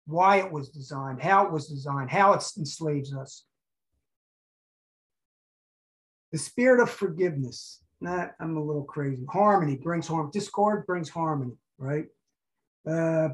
why 0.06 0.38
it 0.38 0.52
was 0.52 0.70
designed, 0.70 1.22
how 1.22 1.46
it 1.46 1.52
was 1.52 1.68
designed, 1.68 2.10
how 2.10 2.34
it 2.34 2.44
enslaves 2.58 3.14
us. 3.14 3.46
The 6.32 6.38
spirit 6.38 6.82
of 6.82 6.90
forgiveness. 6.90 7.83
Nah, 8.04 8.28
I'm 8.42 8.58
a 8.58 8.62
little 8.62 8.84
crazy. 8.84 9.24
Harmony 9.30 9.78
brings 9.78 10.10
harmony. 10.10 10.32
Discord 10.34 10.86
brings 10.86 11.10
harmony, 11.10 11.54
right? 11.78 12.08
Uh, 12.86 13.30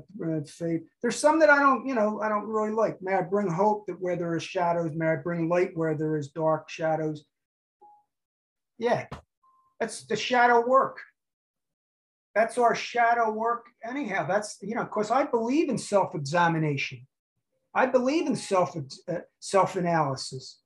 faith. 0.45 0.81
There's 1.01 1.17
some 1.17 1.39
that 1.39 1.49
I 1.49 1.57
don't, 1.57 1.87
you 1.87 1.95
know, 1.95 2.21
I 2.21 2.29
don't 2.29 2.45
really 2.45 2.69
like. 2.69 3.01
May 3.01 3.15
I 3.15 3.23
bring 3.23 3.49
hope 3.49 3.87
that 3.87 3.99
where 3.99 4.15
there 4.15 4.35
is 4.35 4.43
shadows? 4.43 4.91
May 4.93 5.07
I 5.07 5.15
bring 5.15 5.49
light 5.49 5.71
where 5.73 5.95
there 5.95 6.17
is 6.17 6.27
dark 6.27 6.69
shadows? 6.69 7.25
Yeah, 8.77 9.07
that's 9.79 10.03
the 10.03 10.15
shadow 10.15 10.63
work. 10.63 10.99
That's 12.35 12.59
our 12.59 12.75
shadow 12.75 13.31
work, 13.31 13.65
anyhow. 13.83 14.27
That's, 14.27 14.59
you 14.61 14.75
know, 14.75 14.81
of 14.81 14.91
course, 14.91 15.09
I 15.09 15.23
believe 15.23 15.69
in 15.69 15.79
self 15.79 16.13
examination. 16.13 17.07
I 17.73 17.87
believe 17.87 18.27
in 18.27 18.35
self 18.35 18.77
uh, 18.77 19.15
self 19.39 19.77
analysis. 19.77 20.59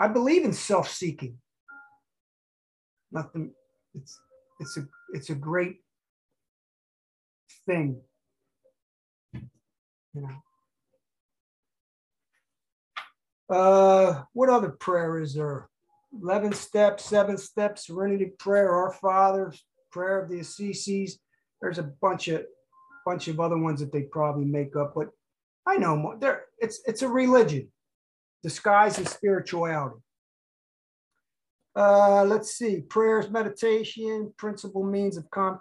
I 0.00 0.08
believe 0.08 0.44
in 0.44 0.52
self 0.52 0.90
seeking. 0.90 1.38
Nothing, 3.12 3.52
it's, 3.94 4.18
it's, 4.60 4.76
a, 4.76 4.86
it's 5.12 5.30
a 5.30 5.34
great 5.34 5.76
thing. 7.66 8.00
You 9.32 9.42
know. 10.14 10.30
Uh, 13.48 14.22
what 14.32 14.48
other 14.48 14.70
prayer 14.70 15.20
is 15.20 15.34
there? 15.34 15.68
11 16.22 16.52
steps, 16.52 17.04
seven 17.04 17.36
steps, 17.36 17.86
serenity 17.86 18.32
prayer, 18.38 18.72
our 18.72 18.92
Father, 18.92 19.52
prayer 19.92 20.20
of 20.20 20.30
the 20.30 20.40
Assisi. 20.40 21.08
There's 21.60 21.78
a 21.78 21.90
bunch 22.00 22.28
of 22.28 22.44
bunch 23.04 23.28
of 23.28 23.38
other 23.38 23.56
ones 23.56 23.78
that 23.80 23.92
they 23.92 24.02
probably 24.02 24.44
make 24.44 24.74
up, 24.74 24.92
but 24.94 25.08
I 25.64 25.76
know 25.76 25.96
more. 25.96 26.16
There, 26.18 26.44
it's 26.58 26.80
it's 26.86 27.02
a 27.02 27.08
religion 27.08 27.68
disguised 28.42 29.00
as 29.00 29.10
spirituality. 29.10 29.96
Uh, 31.76 32.24
let's 32.24 32.52
see, 32.52 32.80
prayers, 32.80 33.28
meditation, 33.30 34.32
principal 34.38 34.82
means 34.82 35.18
of 35.18 35.30
com. 35.30 35.60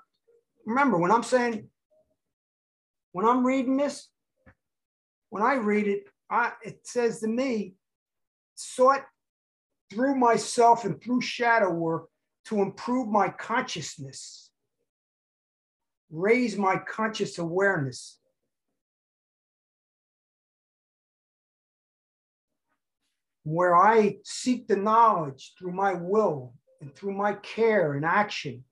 Remember, 0.65 0.97
when 0.97 1.11
I'm 1.11 1.23
saying, 1.23 1.67
when 3.11 3.25
I'm 3.25 3.45
reading 3.45 3.75
this, 3.75 4.07
when 5.29 5.43
I 5.43 5.55
read 5.55 5.87
it, 5.87 6.05
I, 6.29 6.53
it 6.63 6.79
says 6.83 7.19
to 7.19 7.27
me, 7.27 7.73
sought 8.55 9.03
through 9.91 10.15
myself 10.15 10.85
and 10.85 11.01
through 11.01 11.19
shadow 11.21 11.69
work 11.69 12.07
to 12.45 12.61
improve 12.61 13.09
my 13.09 13.27
consciousness, 13.29 14.49
raise 16.09 16.57
my 16.57 16.77
conscious 16.77 17.39
awareness. 17.39 18.19
Where 23.45 23.75
I 23.75 24.17
seek 24.23 24.67
the 24.67 24.75
knowledge 24.75 25.53
through 25.57 25.71
my 25.71 25.93
will 25.93 26.53
and 26.81 26.93
through 26.93 27.13
my 27.13 27.33
care 27.33 27.93
and 27.93 28.03
action, 28.03 28.65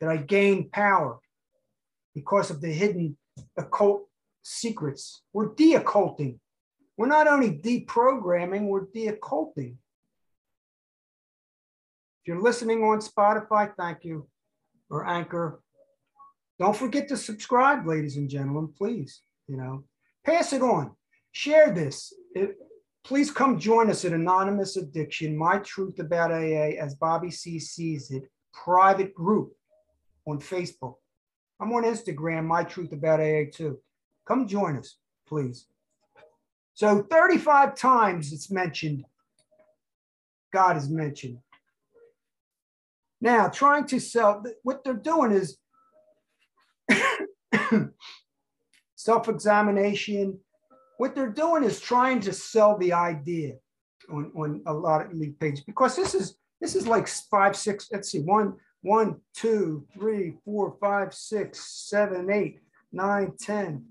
that 0.00 0.08
I 0.08 0.16
gain 0.16 0.70
power 0.70 1.18
because 2.14 2.50
of 2.50 2.60
the 2.60 2.72
hidden 2.72 3.16
occult 3.56 4.08
secrets. 4.42 5.22
We're 5.32 5.52
de 5.54 5.74
occulting. 5.74 6.38
We're 6.96 7.08
not 7.08 7.26
only 7.26 7.50
deprogramming, 7.50 8.68
we're 8.68 8.86
de 8.94 9.08
occulting. 9.08 9.76
If 12.22 12.28
you're 12.28 12.40
listening 12.40 12.84
on 12.84 13.00
Spotify, 13.00 13.72
thank 13.76 14.04
you, 14.04 14.28
or 14.88 15.08
Anchor. 15.08 15.60
Don't 16.60 16.76
forget 16.76 17.08
to 17.08 17.16
subscribe, 17.16 17.84
ladies 17.84 18.16
and 18.16 18.28
gentlemen, 18.28 18.72
please. 18.76 19.22
You 19.48 19.56
know, 19.56 19.84
pass 20.24 20.52
it 20.52 20.62
on, 20.62 20.92
share 21.32 21.72
this. 21.72 22.12
It, 22.34 22.56
please 23.04 23.30
come 23.30 23.58
join 23.58 23.90
us 23.90 24.04
at 24.04 24.12
Anonymous 24.12 24.76
Addiction, 24.76 25.36
My 25.36 25.58
Truth 25.58 25.98
About 25.98 26.30
AA, 26.30 26.76
as 26.78 26.94
Bobby 26.94 27.30
C 27.30 27.58
sees 27.58 28.10
it, 28.10 28.30
private 28.52 29.14
group 29.14 29.52
on 30.26 30.38
Facebook. 30.38 30.94
I'm 31.58 31.72
on 31.72 31.84
Instagram, 31.84 32.44
My 32.44 32.64
Truth 32.64 32.92
About 32.92 33.20
AA 33.20 33.50
too. 33.52 33.80
Come 34.26 34.46
join 34.46 34.76
us, 34.76 34.96
please. 35.26 35.66
So 36.74 37.02
35 37.02 37.74
times 37.74 38.32
it's 38.32 38.50
mentioned, 38.50 39.04
God 40.52 40.76
is 40.76 40.88
mentioned. 40.88 41.38
Now, 43.20 43.48
trying 43.48 43.86
to 43.86 44.00
sell, 44.00 44.42
what 44.62 44.82
they're 44.82 44.94
doing 44.94 45.32
is 45.32 45.58
self 48.94 49.28
examination. 49.28 50.38
What 51.00 51.14
they're 51.14 51.30
doing 51.30 51.64
is 51.64 51.80
trying 51.80 52.20
to 52.20 52.32
sell 52.34 52.76
the 52.76 52.92
idea 52.92 53.54
on, 54.12 54.30
on 54.36 54.60
a 54.66 54.74
lot 54.74 55.06
of 55.06 55.18
these 55.18 55.32
pages 55.40 55.64
because 55.64 55.96
this 55.96 56.14
is 56.14 56.36
this 56.60 56.76
is 56.76 56.86
like 56.86 57.08
five, 57.08 57.56
six, 57.56 57.88
let's 57.90 58.10
see, 58.10 58.20
one, 58.20 58.56
one, 58.82 59.16
two, 59.34 59.86
three, 59.94 60.34
four, 60.44 60.76
five, 60.78 61.14
six, 61.14 61.88
seven, 61.88 62.30
eight, 62.30 62.58
nine, 62.92 63.32
10, 63.40 63.82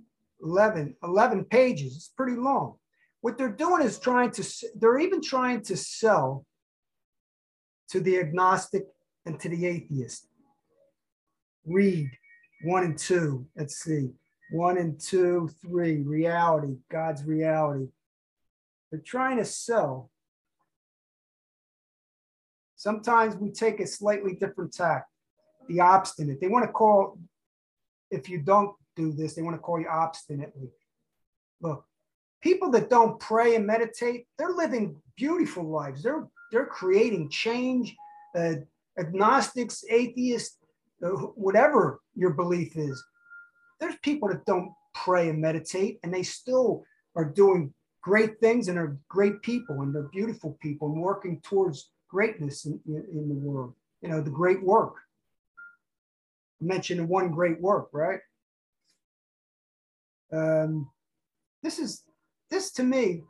11, 0.43 0.95
11 1.01 1.45
pages. 1.45 1.95
It's 1.95 2.11
pretty 2.15 2.37
long. 2.37 2.75
What 3.21 3.39
they're 3.39 3.49
doing 3.49 3.81
is 3.81 3.97
trying 3.97 4.29
to, 4.33 4.43
they're 4.75 4.99
even 4.99 5.19
trying 5.19 5.63
to 5.63 5.75
sell 5.77 6.45
to 7.89 8.01
the 8.01 8.19
agnostic 8.19 8.83
and 9.25 9.39
to 9.39 9.49
the 9.49 9.65
atheist. 9.65 10.27
Read 11.65 12.11
one 12.65 12.83
and 12.83 12.99
two. 12.99 13.47
Let's 13.57 13.77
see. 13.77 14.11
One 14.51 14.77
and 14.77 14.99
two, 14.99 15.49
three. 15.61 16.01
Reality, 16.01 16.77
God's 16.91 17.23
reality. 17.23 17.87
They're 18.91 19.01
trying 19.01 19.37
to 19.37 19.45
sell. 19.45 20.09
Sometimes 22.75 23.35
we 23.35 23.51
take 23.51 23.79
a 23.79 23.87
slightly 23.87 24.33
different 24.33 24.73
tack. 24.73 25.05
The 25.67 25.81
obstinate. 25.81 26.41
They 26.41 26.47
want 26.47 26.65
to 26.65 26.71
call, 26.71 27.19
if 28.09 28.27
you 28.27 28.39
don't 28.39 28.75
do 28.95 29.11
this, 29.11 29.35
they 29.35 29.43
want 29.43 29.55
to 29.55 29.61
call 29.61 29.79
you 29.79 29.87
obstinately. 29.87 30.69
Look, 31.61 31.85
people 32.41 32.71
that 32.71 32.89
don't 32.89 33.19
pray 33.19 33.55
and 33.55 33.67
meditate, 33.67 34.25
they're 34.37 34.49
living 34.53 34.95
beautiful 35.15 35.63
lives. 35.63 36.01
They're 36.01 36.27
they're 36.51 36.65
creating 36.65 37.29
change. 37.29 37.95
Uh, 38.35 38.55
agnostics, 38.99 39.83
atheists, 39.89 40.57
uh, 41.03 41.09
whatever 41.09 42.01
your 42.15 42.31
belief 42.31 42.75
is, 42.75 43.01
there's 43.79 43.95
people 44.01 44.29
that 44.29 44.45
don't 44.45 44.71
pray 44.93 45.29
and 45.29 45.41
meditate, 45.41 45.99
and 46.03 46.13
they 46.13 46.23
still 46.23 46.83
are 47.15 47.25
doing 47.25 47.73
great 48.01 48.39
things 48.39 48.67
and 48.67 48.77
are 48.77 48.97
great 49.09 49.41
people 49.41 49.81
and 49.81 49.93
they're 49.93 50.09
beautiful 50.11 50.57
people 50.61 50.91
and 50.91 51.01
working 51.01 51.39
towards 51.41 51.89
greatness 52.07 52.65
in, 52.65 52.79
in, 52.87 53.05
in 53.11 53.29
the 53.29 53.35
world. 53.35 53.73
You 54.01 54.09
know, 54.09 54.21
the 54.21 54.29
great 54.29 54.63
work. 54.63 54.95
I 56.61 56.65
mentioned 56.65 57.07
one 57.07 57.31
great 57.31 57.59
work, 57.61 57.89
right? 57.91 58.19
Um, 60.31 60.89
this 61.63 61.79
is 61.79 62.03
this 62.49 62.71
to 62.73 62.83
me. 62.83 63.23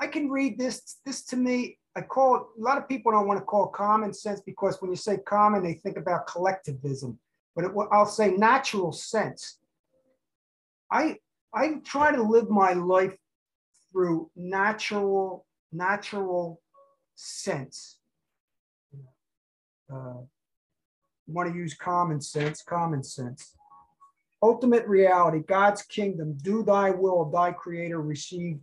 I 0.00 0.06
can 0.06 0.30
read 0.30 0.58
this. 0.58 0.98
This 1.04 1.24
to 1.26 1.36
me, 1.36 1.78
I 1.94 2.00
call 2.00 2.36
it. 2.36 2.42
A 2.58 2.62
lot 2.62 2.78
of 2.78 2.88
people 2.88 3.12
don't 3.12 3.26
want 3.26 3.38
to 3.38 3.44
call 3.44 3.68
common 3.68 4.14
sense 4.14 4.40
because 4.40 4.80
when 4.80 4.90
you 4.90 4.96
say 4.96 5.18
common, 5.18 5.62
they 5.62 5.74
think 5.74 5.96
about 5.96 6.26
collectivism. 6.26 7.18
But 7.60 7.70
it, 7.70 7.88
I'll 7.92 8.06
say 8.06 8.32
natural 8.32 8.92
sense. 8.92 9.58
I 10.90 11.16
I 11.52 11.74
try 11.84 12.14
to 12.14 12.22
live 12.22 12.48
my 12.48 12.72
life 12.72 13.16
through 13.92 14.30
natural 14.36 15.46
natural 15.72 16.60
sense. 17.14 17.98
Uh, 19.92 20.22
you 21.26 21.34
want 21.34 21.50
to 21.50 21.54
use 21.54 21.74
common 21.74 22.20
sense, 22.20 22.62
common 22.62 23.02
sense 23.02 23.54
ultimate 24.42 24.86
reality, 24.86 25.40
God's 25.40 25.82
kingdom, 25.82 26.36
do 26.42 26.62
thy 26.62 26.90
will, 26.90 27.30
thy 27.30 27.52
creator, 27.52 28.00
receive 28.00 28.58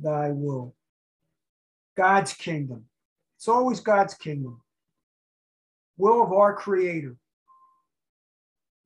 thy 0.00 0.30
will. 0.30 0.74
God's 1.96 2.32
kingdom. 2.32 2.86
It's 3.36 3.48
always 3.48 3.80
God's 3.80 4.14
kingdom. 4.14 4.62
Will 5.98 6.22
of 6.22 6.32
our 6.32 6.54
creator 6.54 7.16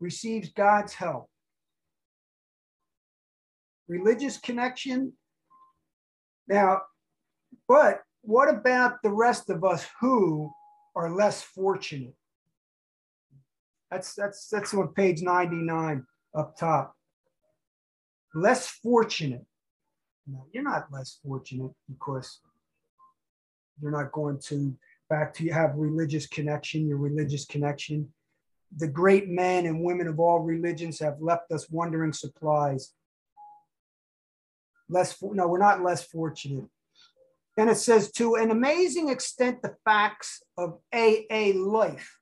receives 0.00 0.50
God's 0.50 0.94
help. 0.94 1.28
Religious 3.88 4.38
connection. 4.38 5.12
Now, 6.48 6.82
but 7.68 8.02
what 8.22 8.48
about 8.48 9.02
the 9.02 9.10
rest 9.10 9.50
of 9.50 9.64
us 9.64 9.86
who 10.00 10.50
are 10.96 11.10
less 11.10 11.42
fortunate? 11.42 12.14
That's 13.90 14.14
that's 14.14 14.48
that's 14.48 14.74
on 14.74 14.88
page 14.88 15.22
99 15.22 16.04
up 16.34 16.56
top. 16.56 16.94
Less 18.34 18.68
fortunate. 18.68 19.44
No, 20.26 20.46
you're 20.52 20.62
not 20.62 20.90
less 20.90 21.18
fortunate 21.22 21.72
because 21.88 22.40
you're 23.80 23.92
not 23.92 24.10
going 24.12 24.40
to 24.46 24.74
back 25.10 25.34
to 25.34 25.48
have 25.52 25.76
religious 25.76 26.26
connection, 26.26 26.88
your 26.88 26.96
religious 26.96 27.44
connection. 27.44 28.12
The 28.76 28.88
great 28.88 29.28
men 29.28 29.66
and 29.66 29.82
women 29.82 30.08
of 30.08 30.18
all 30.18 30.40
religions 30.40 30.98
have 31.00 31.20
left 31.20 31.52
us 31.52 31.70
wondering 31.70 32.12
supplies. 32.12 32.92
Less, 34.88 35.16
no, 35.22 35.48
we're 35.48 35.58
not 35.58 35.82
less 35.82 36.04
fortunate. 36.04 36.68
And 37.56 37.70
it 37.70 37.76
says, 37.76 38.10
to 38.12 38.34
an 38.34 38.50
amazing 38.50 39.10
extent, 39.10 39.62
the 39.62 39.76
facts 39.84 40.42
of 40.58 40.80
AA 40.92 41.52
life 41.54 42.18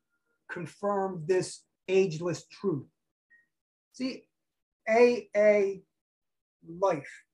confirm 0.50 1.24
this 1.26 1.62
ageless 1.88 2.44
truth. 2.46 2.86
See, 3.94 4.24
AA 4.88 5.80
life, 6.68 7.24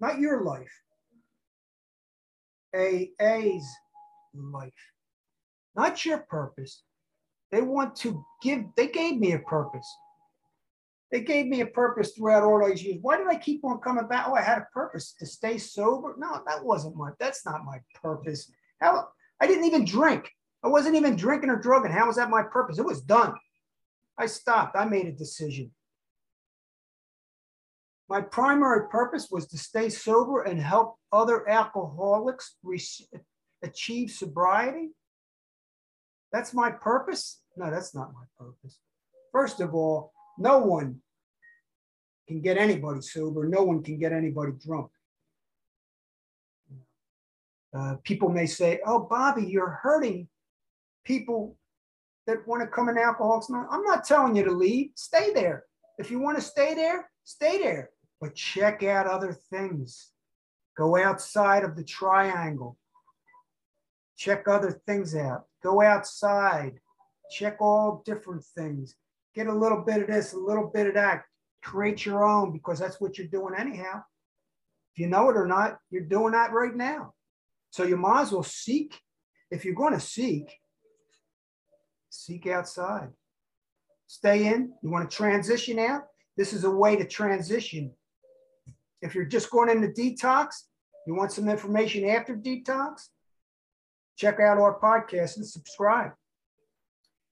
not 0.00 0.18
your 0.18 0.42
life, 0.42 0.72
AA's 2.74 3.66
life, 4.34 4.72
not 5.76 6.04
your 6.04 6.18
purpose. 6.18 6.82
They 7.50 7.62
want 7.62 7.96
to 7.96 8.24
give, 8.42 8.64
they 8.76 8.88
gave 8.88 9.18
me 9.18 9.32
a 9.32 9.38
purpose. 9.38 9.88
They 11.10 11.22
gave 11.22 11.46
me 11.46 11.60
a 11.60 11.66
purpose 11.66 12.12
throughout 12.12 12.44
all 12.44 12.60
those 12.60 12.82
years. 12.82 12.98
Why 13.02 13.16
did 13.16 13.26
I 13.26 13.34
keep 13.36 13.64
on 13.64 13.78
coming 13.78 14.06
back? 14.06 14.26
Oh, 14.28 14.34
I 14.34 14.42
had 14.42 14.58
a 14.58 14.68
purpose 14.72 15.14
to 15.18 15.26
stay 15.26 15.58
sober. 15.58 16.14
No, 16.16 16.40
that 16.46 16.64
wasn't 16.64 16.96
my, 16.96 17.10
that's 17.18 17.44
not 17.44 17.64
my 17.64 17.78
purpose. 18.00 18.50
How, 18.80 19.08
I 19.40 19.46
didn't 19.48 19.64
even 19.64 19.84
drink. 19.84 20.30
I 20.62 20.68
wasn't 20.68 20.94
even 20.94 21.16
drinking 21.16 21.50
or 21.50 21.56
drugging. 21.56 21.90
How 21.90 22.06
was 22.06 22.16
that 22.16 22.30
my 22.30 22.42
purpose? 22.42 22.78
It 22.78 22.84
was 22.84 23.00
done. 23.00 23.34
I 24.16 24.26
stopped. 24.26 24.76
I 24.76 24.84
made 24.84 25.06
a 25.06 25.12
decision. 25.12 25.72
My 28.08 28.20
primary 28.20 28.88
purpose 28.88 29.28
was 29.30 29.46
to 29.48 29.58
stay 29.58 29.88
sober 29.88 30.42
and 30.42 30.60
help 30.60 30.96
other 31.12 31.48
alcoholics 31.48 32.56
achieve 33.62 34.10
sobriety. 34.10 34.90
That's 36.32 36.52
my 36.52 36.70
purpose? 36.70 37.39
No, 37.56 37.70
that's 37.70 37.94
not 37.94 38.12
my 38.12 38.24
purpose. 38.38 38.78
First 39.32 39.60
of 39.60 39.74
all, 39.74 40.12
no 40.38 40.58
one 40.58 41.00
can 42.28 42.40
get 42.40 42.56
anybody 42.56 43.00
sober. 43.00 43.48
No 43.48 43.62
one 43.64 43.82
can 43.82 43.98
get 43.98 44.12
anybody 44.12 44.52
drunk. 44.64 44.90
Uh, 47.76 47.96
people 48.02 48.28
may 48.28 48.46
say, 48.46 48.80
oh, 48.86 49.00
Bobby, 49.00 49.44
you're 49.44 49.78
hurting 49.82 50.28
people 51.04 51.56
that 52.26 52.46
want 52.46 52.62
to 52.62 52.68
come 52.68 52.88
in 52.88 52.98
Alcoholics 52.98 53.48
I'm 53.50 53.82
not 53.82 54.04
telling 54.04 54.36
you 54.36 54.44
to 54.44 54.52
leave. 54.52 54.90
Stay 54.94 55.32
there. 55.32 55.64
If 55.98 56.10
you 56.10 56.18
want 56.18 56.38
to 56.38 56.42
stay 56.42 56.74
there, 56.74 57.10
stay 57.24 57.58
there. 57.62 57.90
But 58.20 58.34
check 58.34 58.82
out 58.82 59.06
other 59.06 59.32
things. 59.32 60.10
Go 60.76 60.96
outside 60.96 61.64
of 61.64 61.76
the 61.76 61.84
triangle. 61.84 62.76
Check 64.16 64.48
other 64.48 64.72
things 64.86 65.14
out. 65.14 65.46
Go 65.62 65.80
outside. 65.82 66.80
Check 67.30 67.56
all 67.60 68.02
different 68.04 68.44
things. 68.44 68.94
Get 69.34 69.46
a 69.46 69.54
little 69.54 69.82
bit 69.82 70.02
of 70.02 70.08
this, 70.08 70.32
a 70.32 70.38
little 70.38 70.70
bit 70.72 70.88
of 70.88 70.94
that. 70.94 71.22
Create 71.62 72.04
your 72.04 72.24
own 72.24 72.52
because 72.52 72.78
that's 72.78 73.00
what 73.00 73.18
you're 73.18 73.28
doing 73.28 73.54
anyhow. 73.56 74.02
If 74.94 75.00
you 75.00 75.06
know 75.06 75.30
it 75.30 75.36
or 75.36 75.46
not, 75.46 75.78
you're 75.90 76.02
doing 76.02 76.32
that 76.32 76.52
right 76.52 76.74
now. 76.74 77.14
So 77.70 77.84
you 77.84 77.96
might 77.96 78.22
as 78.22 78.32
well 78.32 78.42
seek. 78.42 78.98
If 79.50 79.64
you're 79.64 79.74
going 79.74 79.94
to 79.94 80.00
seek, 80.00 80.50
seek 82.08 82.46
outside. 82.46 83.08
Stay 84.06 84.46
in. 84.46 84.72
You 84.82 84.90
want 84.90 85.08
to 85.08 85.16
transition 85.16 85.78
out? 85.78 86.02
This 86.36 86.52
is 86.52 86.64
a 86.64 86.70
way 86.70 86.96
to 86.96 87.06
transition. 87.06 87.92
If 89.02 89.14
you're 89.14 89.24
just 89.24 89.50
going 89.50 89.70
into 89.70 89.88
detox, 89.88 90.48
you 91.06 91.14
want 91.14 91.32
some 91.32 91.48
information 91.48 92.08
after 92.08 92.36
detox, 92.36 93.08
check 94.16 94.40
out 94.40 94.58
our 94.58 94.78
podcast 94.78 95.36
and 95.36 95.46
subscribe. 95.46 96.12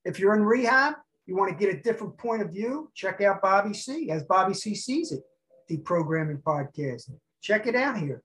If 0.05 0.19
you're 0.19 0.35
in 0.35 0.43
rehab, 0.43 0.95
you 1.27 1.37
want 1.37 1.51
to 1.51 1.67
get 1.67 1.75
a 1.75 1.83
different 1.83 2.17
point 2.17 2.43
of 2.43 2.51
view, 2.51 2.91
check 2.95 3.21
out 3.21 3.43
Bobby 3.43 3.75
C. 3.75 4.11
as 4.11 4.25
Bobby 4.25 4.55
C 4.55 4.75
sees 4.75 5.13
it, 5.13 5.23
deprogramming 5.71 6.43
podcast. 6.43 7.11
Check 7.43 7.67
it 7.67 7.75
out 7.75 7.99
here. 7.99 8.23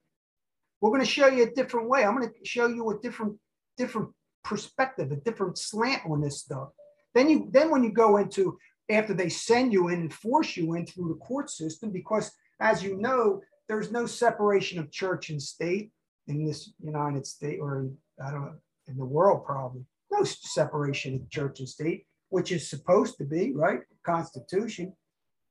We're 0.80 0.90
going 0.90 1.02
to 1.02 1.08
show 1.08 1.28
you 1.28 1.44
a 1.44 1.52
different 1.52 1.90
way. 1.90 2.06
I'm 2.06 2.18
going 2.18 2.30
to 2.30 2.46
show 2.46 2.68
you 2.68 2.90
a 2.92 3.00
different, 3.00 3.38
different 3.78 4.10
perspective, 4.44 5.12
a 5.12 5.18
different 5.18 5.58
slant 5.58 6.02
on 6.10 6.22
this 6.22 6.40
stuff. 6.40 6.70
Then 7.14 7.30
you 7.30 7.50
then 7.52 7.70
when 7.70 7.84
you 7.84 7.92
go 7.92 8.18
into 8.18 8.58
after 8.90 9.14
they 9.14 9.30
send 9.30 9.72
you 9.72 9.90
in 9.90 10.02
and 10.02 10.14
force 10.14 10.58
you 10.58 10.74
in 10.74 10.86
through 10.86 11.10
the 11.10 11.26
court 11.26 11.50
system, 11.50 11.92
because 11.92 12.32
as 12.60 12.84
you 12.84 12.98
know, 12.98 13.42
there's 13.68 13.92
no 13.92 14.06
separation 14.06 14.80
of 14.80 14.92
church 14.92 15.30
and 15.30 15.42
state 15.42 15.92
in 16.28 16.46
this 16.46 16.72
United 16.80 17.26
States 17.26 17.60
or 17.62 17.90
I 18.24 18.32
don't 18.32 18.42
know 18.42 18.56
in 18.88 18.98
the 18.98 19.06
world 19.06 19.46
probably 19.46 19.86
no 20.14 20.24
separation 20.24 21.16
of 21.16 21.30
church 21.30 21.60
and 21.60 21.70
state, 21.70 22.06
which 22.30 22.52
is 22.52 22.70
supposed 22.70 23.18
to 23.18 23.26
be 23.26 23.54
right 23.54 23.82
Constitution. 24.06 24.94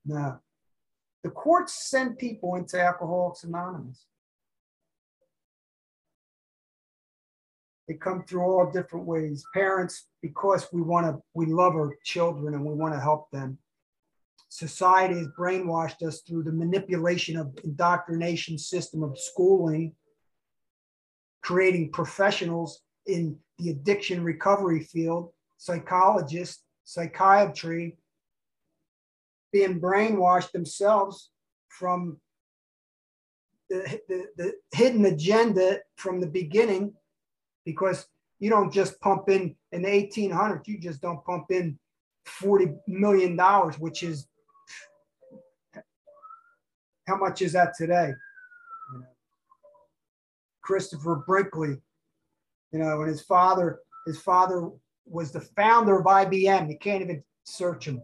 No, 0.05 0.39
the 1.23 1.29
courts 1.29 1.89
send 1.89 2.17
people 2.17 2.55
into 2.55 2.79
Alcoholics 2.79 3.43
Anonymous. 3.43 4.05
They 7.87 7.95
come 7.95 8.23
through 8.23 8.41
all 8.41 8.71
different 8.71 9.05
ways. 9.05 9.43
Parents, 9.53 10.07
because 10.21 10.67
we 10.71 10.81
want 10.81 11.05
to, 11.05 11.21
we 11.33 11.47
love 11.47 11.73
our 11.73 11.95
children 12.03 12.53
and 12.53 12.65
we 12.65 12.73
want 12.73 12.93
to 12.93 12.99
help 12.99 13.29
them. 13.31 13.57
Society 14.49 15.15
has 15.15 15.27
brainwashed 15.37 16.01
us 16.05 16.21
through 16.21 16.43
the 16.43 16.51
manipulation 16.51 17.37
of 17.37 17.57
indoctrination 17.63 18.57
system 18.57 19.03
of 19.03 19.17
schooling, 19.17 19.93
creating 21.41 21.91
professionals 21.91 22.81
in 23.05 23.37
the 23.59 23.69
addiction 23.69 24.23
recovery 24.23 24.81
field, 24.81 25.31
psychologists, 25.57 26.63
psychiatry, 26.83 27.97
being 29.51 29.79
brainwashed 29.79 30.51
themselves 30.51 31.29
from 31.69 32.17
the, 33.69 33.99
the, 34.07 34.25
the 34.37 34.53
hidden 34.71 35.05
agenda 35.05 35.79
from 35.95 36.19
the 36.19 36.27
beginning 36.27 36.93
because 37.65 38.05
you 38.39 38.49
don't 38.49 38.73
just 38.73 38.99
pump 38.99 39.29
in 39.29 39.55
in 39.71 39.83
the 39.83 39.87
1800s, 39.87 40.67
you 40.67 40.77
just 40.79 41.01
don't 41.01 41.23
pump 41.23 41.45
in 41.49 41.79
40 42.25 42.73
million 42.87 43.35
dollars, 43.35 43.79
which 43.79 44.03
is 44.03 44.27
how 47.07 47.17
much 47.17 47.41
is 47.41 47.53
that 47.53 47.73
today? 47.77 48.13
Christopher 50.61 51.23
Brinkley, 51.27 51.77
you 52.73 52.79
know, 52.79 53.01
and 53.01 53.09
his 53.09 53.21
father, 53.21 53.79
his 54.05 54.19
father 54.19 54.69
was 55.05 55.31
the 55.31 55.41
founder 55.41 55.99
of 55.99 56.05
IBM. 56.05 56.69
You 56.69 56.77
can't 56.77 57.03
even 57.03 57.23
search 57.43 57.87
him. 57.87 58.01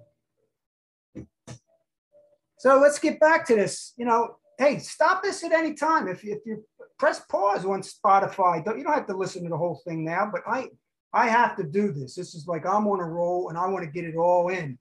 So 2.59 2.79
let's 2.79 2.99
get 2.99 3.19
back 3.19 3.45
to 3.47 3.55
this. 3.55 3.93
You 3.97 4.05
know, 4.05 4.35
hey, 4.57 4.79
stop 4.79 5.23
this 5.23 5.43
at 5.43 5.51
any 5.51 5.73
time. 5.73 6.07
If, 6.07 6.23
if 6.23 6.39
you 6.45 6.63
press 6.99 7.21
pause 7.29 7.65
on 7.65 7.81
Spotify. 7.81 8.63
Don't 8.63 8.77
you 8.77 8.83
don't 8.83 8.93
have 8.93 9.07
to 9.07 9.17
listen 9.17 9.43
to 9.43 9.49
the 9.49 9.57
whole 9.57 9.81
thing 9.87 10.03
now, 10.03 10.29
but 10.31 10.41
I 10.45 10.67
I 11.13 11.29
have 11.29 11.55
to 11.55 11.63
do 11.63 11.91
this. 11.91 12.13
This 12.13 12.35
is 12.35 12.45
like 12.45 12.65
I'm 12.67 12.85
on 12.87 12.99
a 12.99 13.05
roll 13.05 13.49
and 13.49 13.57
I 13.57 13.67
want 13.67 13.85
to 13.85 13.91
get 13.91 14.07
it 14.07 14.15
all 14.15 14.49
in. 14.49 14.77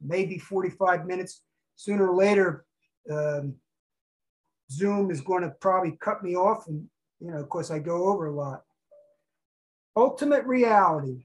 Maybe 0.00 0.38
45 0.38 1.06
minutes. 1.06 1.42
Sooner 1.76 2.10
or 2.10 2.16
later, 2.16 2.64
um, 3.08 3.54
Zoom 4.70 5.12
is 5.12 5.20
going 5.20 5.42
to 5.42 5.50
probably 5.60 5.96
cut 6.00 6.24
me 6.24 6.34
off, 6.34 6.66
and 6.66 6.88
you 7.20 7.30
know, 7.30 7.38
of 7.38 7.48
course, 7.48 7.70
I 7.70 7.78
go 7.78 8.08
over 8.08 8.26
a 8.26 8.34
lot. 8.34 8.62
Ultimate 9.98 10.44
reality. 10.44 11.24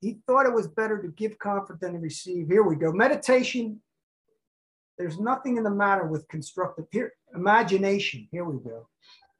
He 0.00 0.18
thought 0.26 0.46
it 0.46 0.54
was 0.54 0.68
better 0.68 1.02
to 1.02 1.08
give 1.08 1.38
comfort 1.38 1.80
than 1.80 1.92
to 1.92 1.98
receive. 1.98 2.48
Here 2.48 2.62
we 2.62 2.76
go. 2.76 2.92
Meditation 2.92 3.80
there's 4.98 5.20
nothing 5.20 5.56
in 5.56 5.62
the 5.62 5.70
matter 5.70 6.04
with 6.04 6.26
constructive 6.28 6.86
here, 6.90 7.12
imagination. 7.34 8.28
Here 8.32 8.44
we 8.44 8.58
go. 8.68 8.88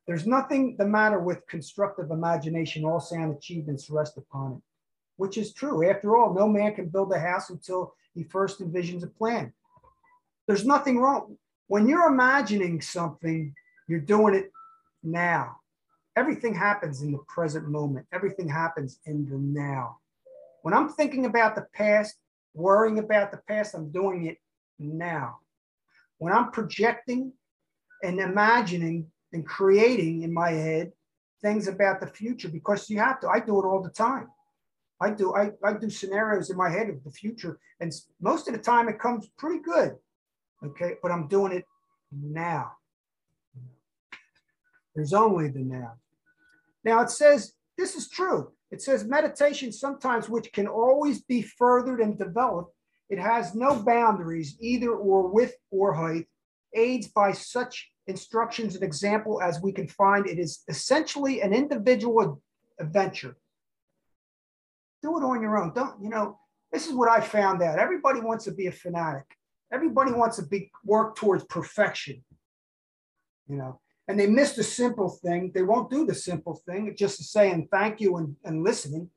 There's 0.06 0.26
nothing 0.26 0.76
the 0.78 0.86
matter 0.86 1.18
with 1.18 1.46
constructive 1.48 2.10
imagination. 2.12 2.84
All 2.84 3.00
sound 3.00 3.36
achievements 3.36 3.90
rest 3.90 4.16
upon 4.16 4.52
it, 4.52 4.62
which 5.16 5.36
is 5.36 5.52
true. 5.52 5.90
After 5.90 6.16
all, 6.16 6.32
no 6.32 6.48
man 6.48 6.74
can 6.74 6.88
build 6.88 7.12
a 7.12 7.18
house 7.18 7.50
until 7.50 7.94
he 8.14 8.22
first 8.22 8.60
envisions 8.60 9.02
a 9.02 9.08
plan. 9.08 9.52
There's 10.46 10.64
nothing 10.64 10.98
wrong. 10.98 11.36
When 11.66 11.88
you're 11.88 12.06
imagining 12.06 12.80
something, 12.80 13.54
you're 13.88 14.00
doing 14.00 14.34
it 14.34 14.52
now. 15.02 15.57
Everything 16.18 16.54
happens 16.54 17.02
in 17.02 17.12
the 17.12 17.22
present 17.36 17.68
moment. 17.68 18.06
Everything 18.12 18.48
happens 18.48 19.00
in 19.06 19.24
the 19.28 19.38
now. 19.38 19.98
When 20.62 20.74
I'm 20.74 20.88
thinking 20.88 21.26
about 21.26 21.54
the 21.54 21.66
past, 21.72 22.16
worrying 22.54 22.98
about 22.98 23.30
the 23.30 23.40
past, 23.48 23.74
I'm 23.74 23.90
doing 23.90 24.26
it 24.26 24.38
now 24.78 25.38
when 26.18 26.32
I'm 26.32 26.50
projecting 26.50 27.32
and 28.02 28.20
imagining 28.20 29.06
and 29.32 29.46
creating 29.46 30.22
in 30.22 30.32
my 30.32 30.50
head 30.50 30.92
things 31.40 31.68
about 31.68 32.00
the 32.00 32.06
future, 32.06 32.48
because 32.48 32.90
you 32.90 32.98
have 32.98 33.20
to, 33.20 33.28
I 33.28 33.38
do 33.40 33.60
it 33.60 33.66
all 33.66 33.80
the 33.80 33.90
time. 33.90 34.28
I 35.00 35.10
do, 35.10 35.34
I, 35.34 35.52
I 35.64 35.74
do 35.74 35.88
scenarios 35.88 36.50
in 36.50 36.56
my 36.56 36.68
head 36.68 36.88
of 36.88 37.02
the 37.04 37.12
future, 37.12 37.58
and 37.80 37.92
most 38.20 38.48
of 38.48 38.54
the 38.54 38.60
time 38.60 38.88
it 38.88 38.98
comes 38.98 39.28
pretty 39.38 39.62
good. 39.62 39.96
Okay, 40.64 40.96
but 41.00 41.12
I'm 41.12 41.28
doing 41.28 41.52
it 41.52 41.64
now. 42.10 42.72
There's 44.96 45.12
only 45.12 45.48
the 45.48 45.60
now. 45.60 45.92
Now 46.84 47.00
it 47.00 47.10
says 47.10 47.52
this 47.76 47.94
is 47.94 48.08
true. 48.08 48.52
It 48.70 48.82
says 48.82 49.04
meditation 49.04 49.72
sometimes, 49.72 50.28
which 50.28 50.52
can 50.52 50.66
always 50.66 51.22
be 51.22 51.42
furthered 51.42 52.00
and 52.00 52.18
developed. 52.18 52.74
It 53.08 53.18
has 53.18 53.54
no 53.54 53.82
boundaries, 53.82 54.56
either 54.60 54.90
or 54.90 55.28
width 55.28 55.54
or 55.70 55.94
height, 55.94 56.26
aids 56.74 57.08
by 57.08 57.32
such 57.32 57.90
instructions 58.06 58.74
and 58.74 58.84
example 58.84 59.40
as 59.40 59.62
we 59.62 59.72
can 59.72 59.88
find. 59.88 60.26
It 60.26 60.38
is 60.38 60.62
essentially 60.68 61.40
an 61.40 61.54
individual 61.54 62.42
adventure. 62.78 63.36
Do 65.02 65.16
it 65.18 65.24
on 65.24 65.40
your 65.40 65.56
own. 65.56 65.72
Don't, 65.72 66.02
you 66.02 66.10
know, 66.10 66.38
this 66.72 66.86
is 66.86 66.92
what 66.92 67.08
I 67.08 67.20
found 67.20 67.62
out. 67.62 67.78
Everybody 67.78 68.20
wants 68.20 68.44
to 68.44 68.52
be 68.52 68.66
a 68.66 68.72
fanatic. 68.72 69.24
Everybody 69.72 70.12
wants 70.12 70.36
to 70.36 70.46
be 70.46 70.70
work 70.84 71.16
towards 71.16 71.44
perfection. 71.44 72.24
You 73.46 73.56
know, 73.56 73.80
and 74.08 74.18
they 74.18 74.26
miss 74.26 74.52
the 74.52 74.64
simple 74.64 75.10
thing. 75.10 75.52
They 75.54 75.62
won't 75.62 75.90
do 75.90 76.06
the 76.06 76.14
simple 76.14 76.54
thing, 76.54 76.94
just 76.96 77.22
saying 77.30 77.68
thank 77.70 78.00
you 78.00 78.16
and, 78.16 78.34
and 78.42 78.64
listening. 78.64 79.10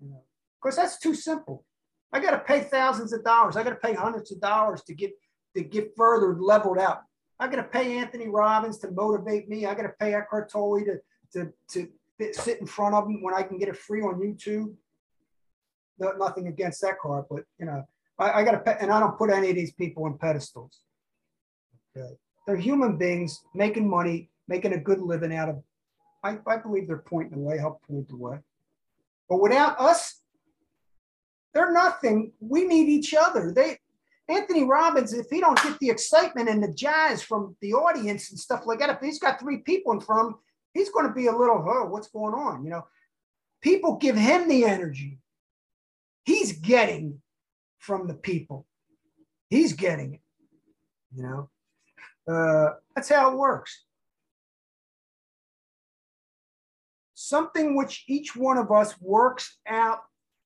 You 0.00 0.08
know, 0.08 0.22
because 0.60 0.76
that's 0.76 0.98
too 0.98 1.14
simple. 1.14 1.64
I 2.12 2.20
got 2.20 2.32
to 2.32 2.38
pay 2.38 2.60
thousands 2.60 3.12
of 3.12 3.22
dollars. 3.22 3.56
I 3.56 3.62
got 3.62 3.70
to 3.70 3.76
pay 3.76 3.94
hundreds 3.94 4.32
of 4.32 4.40
dollars 4.40 4.82
to 4.84 4.94
get 4.94 5.12
to 5.54 5.62
get 5.62 5.92
further 5.96 6.34
leveled 6.40 6.78
out. 6.78 7.02
I 7.38 7.46
got 7.48 7.56
to 7.56 7.64
pay 7.64 7.98
Anthony 7.98 8.28
Robbins 8.28 8.78
to 8.78 8.90
motivate 8.90 9.48
me. 9.48 9.66
I 9.66 9.74
got 9.74 9.82
to 9.82 9.94
pay 10.00 10.14
Eckhart 10.14 10.50
Tolle 10.50 10.80
to 10.84 11.00
to 11.34 11.52
to 11.72 11.88
sit 12.32 12.60
in 12.60 12.66
front 12.66 12.94
of 12.94 13.06
him 13.06 13.22
when 13.22 13.34
I 13.34 13.42
can 13.42 13.58
get 13.58 13.68
it 13.68 13.76
free 13.76 14.00
on 14.02 14.20
YouTube. 14.20 14.74
No, 15.98 16.12
nothing 16.12 16.46
against 16.46 16.82
Eckhart, 16.82 17.26
but 17.28 17.44
you 17.58 17.66
know, 17.66 17.84
I, 18.18 18.40
I 18.40 18.44
got 18.44 18.52
to 18.52 18.58
pay, 18.60 18.76
and 18.80 18.90
I 18.90 18.98
don't 18.98 19.18
put 19.18 19.30
any 19.30 19.50
of 19.50 19.56
these 19.56 19.72
people 19.72 20.04
on 20.04 20.16
pedestals. 20.16 20.80
Okay. 21.96 22.14
They're 22.46 22.56
human 22.56 22.96
beings 22.96 23.42
making 23.54 23.88
money, 23.88 24.30
making 24.48 24.72
a 24.72 24.78
good 24.78 25.00
living 25.00 25.34
out 25.34 25.48
of. 25.48 25.62
I, 26.24 26.38
I 26.46 26.56
believe 26.56 26.86
they're 26.86 26.98
pointing 26.98 27.38
the 27.38 27.44
way, 27.44 27.58
help 27.58 27.82
point 27.82 28.08
the 28.08 28.16
way. 28.16 28.38
But 29.28 29.40
without 29.40 29.80
us, 29.80 30.20
they're 31.54 31.72
nothing. 31.72 32.32
We 32.40 32.64
need 32.64 32.88
each 32.88 33.14
other. 33.14 33.52
They 33.52 33.78
Anthony 34.28 34.64
Robbins, 34.64 35.12
if 35.12 35.26
he 35.30 35.40
don't 35.40 35.62
get 35.62 35.78
the 35.78 35.90
excitement 35.90 36.48
and 36.48 36.62
the 36.62 36.72
jazz 36.72 37.22
from 37.22 37.56
the 37.60 37.74
audience 37.74 38.30
and 38.30 38.38
stuff 38.38 38.62
like 38.66 38.78
that, 38.78 38.90
if 38.90 39.00
he's 39.00 39.18
got 39.18 39.40
three 39.40 39.58
people 39.58 39.92
in 39.92 40.00
front 40.00 40.20
of 40.20 40.26
him, 40.28 40.38
he's 40.74 40.90
going 40.90 41.06
to 41.06 41.12
be 41.12 41.26
a 41.26 41.36
little, 41.36 41.64
oh, 41.68 41.86
what's 41.86 42.08
going 42.08 42.34
on? 42.34 42.64
You 42.64 42.70
know, 42.70 42.86
people 43.60 43.96
give 43.96 44.16
him 44.16 44.48
the 44.48 44.64
energy. 44.64 45.18
He's 46.24 46.52
getting 46.52 47.20
from 47.78 48.06
the 48.06 48.14
people. 48.14 48.66
He's 49.50 49.72
getting 49.72 50.14
it. 50.14 50.20
You 51.14 51.24
know, 51.24 51.50
uh, 52.28 52.70
that's 52.94 53.08
how 53.08 53.32
it 53.32 53.36
works. 53.36 53.84
Something 57.14 57.76
which 57.76 58.04
each 58.08 58.36
one 58.36 58.58
of 58.58 58.70
us 58.70 59.00
works 59.00 59.58
out 59.66 60.00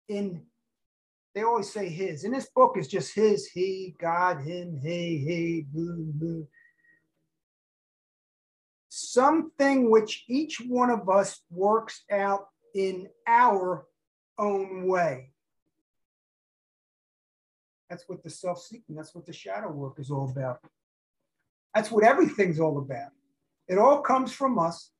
in, 0.08 0.42
they 1.34 1.42
always 1.42 1.72
say 1.72 1.88
his. 1.88 2.24
In 2.24 2.32
this 2.32 2.48
book 2.54 2.76
is 2.76 2.88
just 2.88 3.14
his, 3.14 3.46
he, 3.46 3.96
God, 3.98 4.42
him, 4.42 4.78
he, 4.82 5.18
he, 5.18 5.66
boo, 5.72 6.12
boo. 6.14 6.46
Something 8.88 9.90
which 9.90 10.24
each 10.28 10.60
one 10.60 10.90
of 10.90 11.08
us 11.08 11.40
works 11.50 12.04
out 12.10 12.48
in 12.74 13.08
our 13.26 13.86
own 14.38 14.86
way. 14.86 15.32
That's 17.90 18.04
what 18.06 18.22
the 18.22 18.30
self 18.30 18.60
seeking, 18.60 18.96
that's 18.96 19.14
what 19.14 19.26
the 19.26 19.32
shadow 19.32 19.70
work 19.70 19.98
is 19.98 20.10
all 20.10 20.30
about. 20.30 20.60
That's 21.76 21.90
what 21.90 22.04
everything's 22.04 22.58
all 22.58 22.78
about. 22.78 23.10
It 23.68 23.76
all 23.76 24.00
comes 24.00 24.32
from 24.32 24.58
us. 24.58 24.92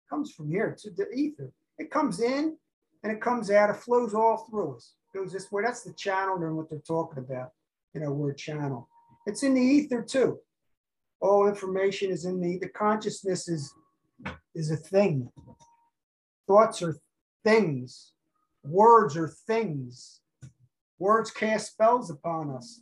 It 0.00 0.08
comes 0.08 0.32
from 0.32 0.48
here 0.48 0.74
to 0.80 0.90
the 0.90 1.06
ether. 1.10 1.52
It 1.76 1.90
comes 1.90 2.20
in 2.20 2.56
and 3.02 3.12
it 3.12 3.20
comes 3.20 3.50
out. 3.50 3.68
It 3.68 3.76
flows 3.76 4.14
all 4.14 4.46
through 4.48 4.76
us. 4.76 4.94
It 5.12 5.18
goes 5.18 5.34
this 5.34 5.52
way. 5.52 5.64
That's 5.66 5.82
the 5.82 5.92
channel 5.92 6.36
and 6.36 6.56
what 6.56 6.70
they're 6.70 6.78
talking 6.78 7.18
about. 7.18 7.50
You 7.92 8.00
know, 8.00 8.10
word 8.10 8.38
channel. 8.38 8.88
It's 9.26 9.42
in 9.42 9.52
the 9.52 9.60
ether 9.60 10.00
too. 10.00 10.38
All 11.20 11.46
information 11.46 12.10
is 12.10 12.24
in 12.24 12.40
the 12.40 12.56
the 12.56 12.70
consciousness 12.70 13.48
is 13.48 13.74
is 14.54 14.70
a 14.70 14.76
thing. 14.76 15.30
Thoughts 16.46 16.80
are 16.80 16.96
things. 17.44 18.12
Words 18.64 19.14
are 19.14 19.28
things. 19.28 20.22
Words 20.98 21.30
cast 21.30 21.72
spells 21.72 22.08
upon 22.08 22.50
us 22.50 22.80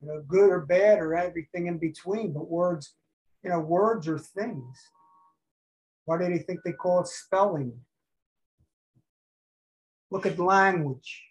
you 0.00 0.08
know, 0.08 0.22
good 0.26 0.50
or 0.50 0.60
bad 0.60 0.98
or 0.98 1.14
everything 1.14 1.66
in 1.66 1.78
between. 1.78 2.32
But 2.32 2.50
words, 2.50 2.94
you 3.42 3.50
know, 3.50 3.60
words 3.60 4.08
are 4.08 4.18
things. 4.18 4.78
Why 6.04 6.18
do 6.18 6.28
they 6.28 6.38
think 6.38 6.60
they 6.64 6.72
call 6.72 7.00
it 7.00 7.08
spelling? 7.08 7.72
Look 10.10 10.26
at 10.26 10.38
language, 10.38 11.22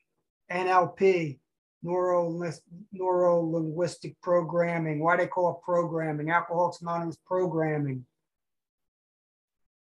NLP, 0.51 1.39
neuro, 1.84 3.41
linguistic 3.41 4.15
programming. 4.21 4.99
Why 4.99 5.17
do 5.17 5.23
they 5.23 5.27
call 5.27 5.51
it 5.51 5.65
programming? 5.65 6.29
Alcoholics 6.29 6.82
Anonymous 6.82 7.17
programming. 7.25 8.05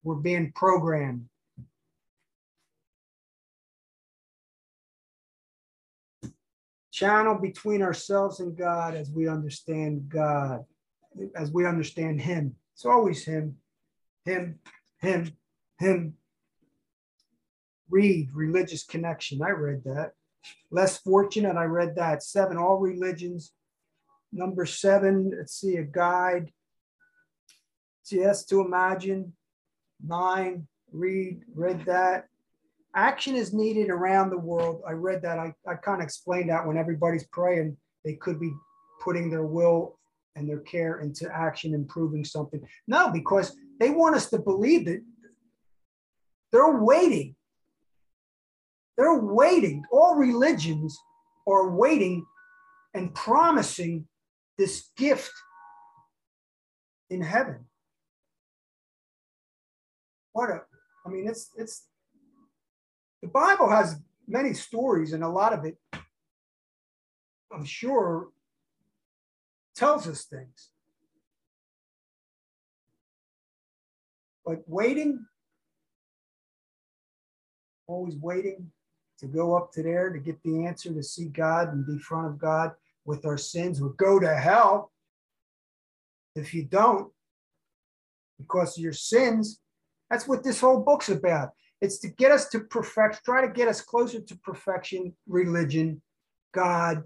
We're 0.02 0.16
being 0.16 0.52
programmed. 0.54 1.29
Channel 6.90 7.38
between 7.38 7.82
ourselves 7.82 8.40
and 8.40 8.56
God 8.56 8.94
as 8.94 9.10
we 9.10 9.28
understand 9.28 10.08
God, 10.08 10.64
as 11.36 11.50
we 11.50 11.66
understand 11.66 12.20
Him. 12.20 12.56
It's 12.74 12.84
always 12.84 13.24
Him, 13.24 13.56
Him, 14.24 14.58
Him, 14.98 15.32
Him. 15.78 16.14
Read 17.88 18.30
religious 18.32 18.84
connection. 18.84 19.42
I 19.42 19.50
read 19.50 19.82
that. 19.84 20.12
Less 20.70 20.98
fortunate. 20.98 21.56
I 21.56 21.64
read 21.64 21.96
that. 21.96 22.22
Seven, 22.22 22.56
all 22.56 22.78
religions. 22.78 23.52
Number 24.32 24.64
seven, 24.64 25.32
let's 25.36 25.54
see, 25.60 25.76
a 25.76 25.82
guide. 25.82 26.52
Yes, 28.10 28.44
to 28.46 28.60
imagine. 28.60 29.34
Nine, 30.04 30.66
read, 30.92 31.42
read 31.54 31.84
that 31.84 32.29
action 32.94 33.36
is 33.36 33.52
needed 33.52 33.90
around 33.90 34.30
the 34.30 34.38
world. 34.38 34.82
I 34.86 34.92
read 34.92 35.22
that. 35.22 35.38
I, 35.38 35.52
I 35.66 35.74
kind 35.74 36.00
of 36.00 36.04
explained 36.04 36.50
that 36.50 36.66
when 36.66 36.76
everybody's 36.76 37.26
praying, 37.28 37.76
they 38.04 38.14
could 38.14 38.40
be 38.40 38.52
putting 39.02 39.30
their 39.30 39.44
will 39.44 39.98
and 40.36 40.48
their 40.48 40.60
care 40.60 41.00
into 41.00 41.30
action, 41.32 41.74
improving 41.74 42.24
something. 42.24 42.60
No, 42.86 43.10
because 43.10 43.56
they 43.78 43.90
want 43.90 44.16
us 44.16 44.30
to 44.30 44.38
believe 44.38 44.86
that 44.86 45.02
they're 46.52 46.78
waiting. 46.78 47.34
They're 48.96 49.18
waiting. 49.18 49.84
All 49.92 50.16
religions 50.16 50.98
are 51.46 51.70
waiting 51.70 52.24
and 52.94 53.14
promising 53.14 54.06
this 54.58 54.90
gift 54.96 55.32
in 57.08 57.22
heaven. 57.22 57.66
What 60.32 60.50
a, 60.50 60.62
I 61.06 61.08
mean, 61.08 61.28
it's, 61.28 61.50
it's, 61.56 61.86
the 63.22 63.28
Bible 63.28 63.68
has 63.68 63.96
many 64.26 64.54
stories, 64.54 65.12
and 65.12 65.22
a 65.22 65.28
lot 65.28 65.52
of 65.52 65.64
it, 65.64 65.76
I'm 67.52 67.64
sure, 67.64 68.28
tells 69.74 70.06
us 70.08 70.24
things. 70.24 70.70
But 74.44 74.62
waiting, 74.66 75.26
always 77.86 78.16
waiting 78.16 78.70
to 79.18 79.26
go 79.26 79.56
up 79.56 79.72
to 79.72 79.82
there 79.82 80.10
to 80.10 80.18
get 80.18 80.42
the 80.42 80.64
answer 80.64 80.92
to 80.92 81.02
see 81.02 81.26
God 81.26 81.72
and 81.72 81.86
be 81.86 81.98
front 81.98 82.26
of 82.26 82.38
God 82.38 82.72
with 83.04 83.26
our 83.26 83.36
sins 83.36 83.80
would 83.80 83.96
go 83.96 84.18
to 84.18 84.34
hell 84.34 84.92
if 86.34 86.54
you 86.54 86.64
don't 86.64 87.12
because 88.38 88.76
of 88.78 88.82
your 88.82 88.92
sins. 88.92 89.60
That's 90.08 90.26
what 90.26 90.42
this 90.42 90.60
whole 90.60 90.80
book's 90.80 91.10
about. 91.10 91.50
It's 91.80 91.98
to 92.00 92.08
get 92.08 92.30
us 92.30 92.48
to 92.50 92.60
perfect, 92.60 93.24
try 93.24 93.46
to 93.46 93.52
get 93.52 93.68
us 93.68 93.80
closer 93.80 94.20
to 94.20 94.36
perfection, 94.38 95.14
religion, 95.26 96.02
God, 96.52 97.04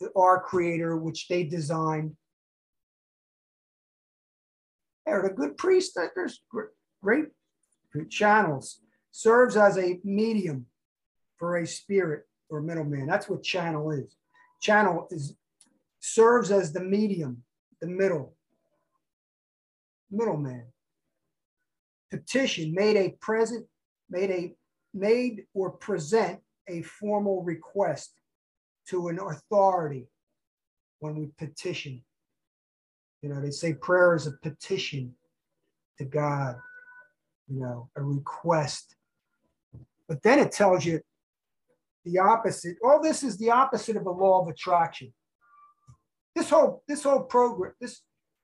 the, 0.00 0.10
our 0.16 0.40
creator, 0.40 0.96
which 0.96 1.28
they 1.28 1.44
designed. 1.44 2.16
They're 5.04 5.26
a 5.26 5.34
good 5.34 5.58
priest. 5.58 5.98
There's 6.14 6.42
great 7.02 7.26
channels. 8.08 8.78
Serves 9.10 9.56
as 9.56 9.76
a 9.76 10.00
medium 10.04 10.66
for 11.36 11.58
a 11.58 11.66
spirit 11.66 12.26
or 12.48 12.62
middleman. 12.62 13.06
That's 13.06 13.28
what 13.28 13.42
channel 13.42 13.90
is. 13.90 14.16
Channel 14.62 15.08
is 15.10 15.34
serves 16.00 16.50
as 16.50 16.72
the 16.72 16.82
medium, 16.82 17.42
the 17.80 17.86
middle, 17.86 18.34
middleman 20.10 20.64
petition 22.12 22.74
made 22.74 22.96
a 22.96 23.16
present, 23.20 23.66
made 24.10 24.30
a 24.30 24.54
made 24.92 25.46
or 25.54 25.70
present 25.70 26.38
a 26.68 26.82
formal 26.82 27.42
request 27.42 28.12
to 28.88 29.08
an 29.08 29.18
authority 29.18 30.06
when 31.00 31.16
we 31.16 31.30
petition. 31.38 32.04
You 33.22 33.30
know, 33.30 33.40
they 33.40 33.50
say 33.50 33.72
prayer 33.72 34.14
is 34.14 34.26
a 34.26 34.32
petition 34.42 35.14
to 35.98 36.04
God. 36.04 36.56
you 37.48 37.60
know, 37.60 37.88
a 37.96 38.02
request. 38.02 38.94
But 40.08 40.22
then 40.22 40.38
it 40.38 40.52
tells 40.52 40.84
you 40.84 41.00
the 42.04 42.18
opposite. 42.18 42.76
All 42.84 43.00
this 43.00 43.22
is 43.22 43.38
the 43.38 43.50
opposite 43.50 43.96
of 43.96 44.06
a 44.06 44.10
law 44.10 44.42
of 44.42 44.48
attraction. 44.48 45.12
This 46.34 46.50
whole 46.50 46.82
this 46.88 47.04
whole 47.04 47.22
program, 47.22 47.72
this 47.80 48.02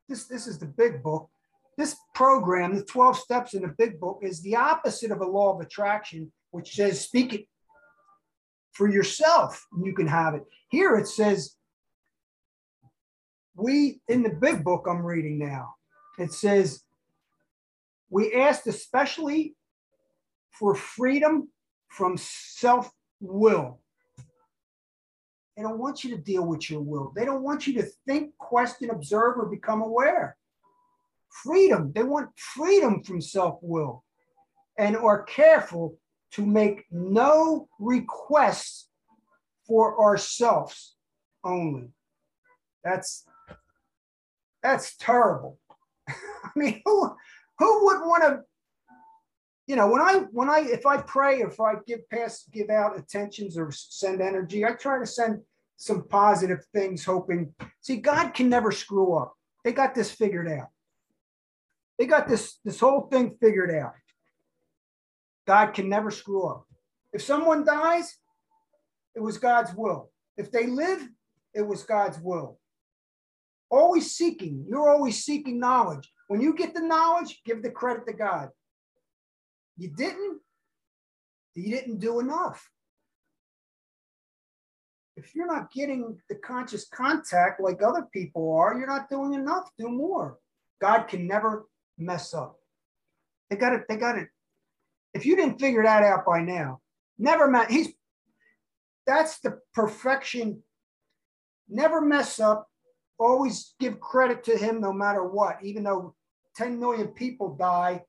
this 0.09 0.25
this 0.27 0.47
is 0.47 0.59
the 0.59 0.67
big 0.67 1.03
book. 1.03 1.29
This 1.79 1.97
program, 2.13 2.75
the 2.75 2.85
12 2.85 3.17
steps 3.17 3.55
in 3.55 3.63
the 3.63 3.73
big 3.79 4.01
book, 4.01 4.19
is 4.23 4.43
the 4.43 4.57
opposite 4.57 5.13
of 5.13 5.21
a 5.21 5.25
law 5.25 5.55
of 5.55 5.61
attraction, 5.61 6.33
which 6.51 6.75
says 6.75 7.01
speak 7.01 7.33
it 7.33 7.47
for 8.73 8.91
yourself 8.91 9.65
and 9.73 9.87
you 9.87 9.95
can 9.95 10.09
have 10.09 10.35
it. 10.35 10.43
Here 10.71 10.97
it 10.97 11.07
says, 11.07 11.55
we 13.55 14.01
in 14.09 14.25
the 14.25 14.31
big 14.31 14.65
book 14.65 14.87
I'm 14.91 15.05
reading 15.05 15.39
now, 15.39 15.77
it 16.19 16.33
says, 16.33 16.83
we 18.11 18.35
asked 18.35 18.67
especially 18.67 19.55
for 20.51 20.75
freedom 20.75 21.49
from 21.87 22.17
self 22.17 22.91
will. 23.21 23.81
They 25.57 25.63
don't 25.63 25.79
want 25.79 26.03
you 26.03 26.11
to 26.11 26.23
deal 26.23 26.45
with 26.45 26.69
your 26.69 26.81
will. 26.81 27.13
They 27.15 27.25
don't 27.25 27.43
want 27.45 27.69
you 27.69 27.75
to 27.75 27.89
think, 28.05 28.37
question, 28.39 28.91
observe, 28.91 29.39
or 29.39 29.47
become 29.47 29.83
aware. 29.83 30.37
Freedom. 31.31 31.93
They 31.95 32.03
want 32.03 32.31
freedom 32.37 33.03
from 33.03 33.21
self 33.21 33.59
will 33.63 34.05
and 34.79 34.97
are 34.97 35.23
careful 35.23 35.99
to 36.33 36.45
make 36.45 36.85
no 36.91 37.69
requests 37.79 38.89
for 39.67 40.01
ourselves 40.03 40.97
only. 41.45 41.91
That's 42.85 43.25
that's 44.63 44.97
terrible. 44.97 45.59
I 46.09 46.51
mean, 46.57 46.83
who 46.85 47.15
who 47.59 47.85
would 47.87 48.01
want 48.01 48.23
to 48.25 48.41
you 49.69 49.77
know 49.77 49.87
when 49.87 50.01
i 50.01 50.25
when 50.33 50.49
i 50.49 50.61
if 50.61 50.87
i 50.87 50.97
pray 50.97 51.41
if 51.41 51.61
i 51.61 51.75
give 51.87 52.09
pass 52.09 52.45
give 52.51 52.71
out 52.71 52.99
attentions 52.99 53.57
or 53.57 53.71
send 53.71 54.21
energy 54.21 54.65
i 54.65 54.73
try 54.73 54.99
to 54.99 55.07
send 55.07 55.41
some 55.77 56.09
positive 56.09 56.65
things 56.75 57.05
hoping 57.05 57.55
see 57.81 57.97
god 57.97 58.33
can 58.33 58.49
never 58.49 58.73
screw 58.73 59.17
up 59.17 59.35
they 59.65 59.73
got 59.73 59.95
this 59.95 60.11
figured 60.11 60.49
out 60.49 60.69
they 61.99 62.07
got 62.07 62.29
this 62.29 62.59
this 62.65 62.81
whole 62.81 63.09
thing 63.11 63.37
figured 63.41 63.75
out. 63.75 63.95
God 65.47 65.73
can 65.73 65.89
never 65.89 66.11
screw 66.11 66.47
up. 66.49 66.67
If 67.13 67.23
someone 67.23 67.65
dies 67.65 68.17
it 69.15 69.21
was 69.21 69.39
god's 69.39 69.75
will. 69.75 70.11
If 70.37 70.53
they 70.53 70.67
live 70.67 71.09
it 71.55 71.63
was 71.63 71.83
god's 71.83 72.19
will. 72.21 72.59
Always 73.71 74.13
seeking. 74.13 74.65
You're 74.69 74.89
always 74.89 75.25
seeking 75.25 75.59
knowledge. 75.59 76.09
When 76.29 76.41
you 76.41 76.55
get 76.55 76.75
the 76.75 76.81
knowledge 76.81 77.41
give 77.45 77.63
the 77.63 77.71
credit 77.71 78.07
to 78.07 78.13
god. 78.13 78.51
You 79.77 79.91
didn't, 79.97 80.41
you 81.55 81.75
didn't 81.75 81.99
do 81.99 82.21
enough. 82.21 82.69
If 85.17 85.35
you're 85.35 85.47
not 85.47 85.73
getting 85.73 86.19
the 86.29 86.37
conscious 86.37 86.87
contact 86.89 87.61
like 87.61 87.83
other 87.83 88.07
people 88.13 88.53
are, 88.57 88.77
you're 88.77 88.87
not 88.87 89.09
doing 89.09 89.35
enough. 89.35 89.69
Do 89.79 89.89
more. 89.89 90.39
God 90.81 91.05
can 91.05 91.27
never 91.27 91.67
mess 91.99 92.35
up. 92.35 92.59
They 93.51 93.57
got 93.57 93.73
it. 93.73 93.85
They 93.89 93.97
got 93.97 94.19
it. 94.19 94.29
If 95.15 95.27
you 95.27 95.37
didn't 95.37 95.59
figure 95.59 95.83
that 95.83 96.03
out 96.03 96.25
by 96.27 96.43
now, 96.43 96.81
never 97.19 97.49
mind. 97.49 97.71
He's 97.71 97.89
that's 99.07 99.41
the 99.41 99.59
perfection. 99.73 100.63
Never 101.69 102.01
mess 102.01 102.39
up. 102.41 102.69
Always 103.19 103.75
give 103.81 104.01
credit 104.01 104.45
to 104.45 104.57
him 104.57 104.81
no 104.81 104.93
matter 104.93 105.25
what. 105.25 105.59
Even 105.63 105.83
though 105.83 106.15
10 106.57 106.79
million 106.79 107.09
people 107.09 107.57
die, 107.57 108.03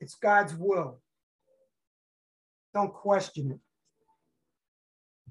it's 0.00 0.16
God's 0.16 0.54
will. 0.54 1.00
Don't 2.74 2.92
question 2.92 3.52
it. 3.52 3.60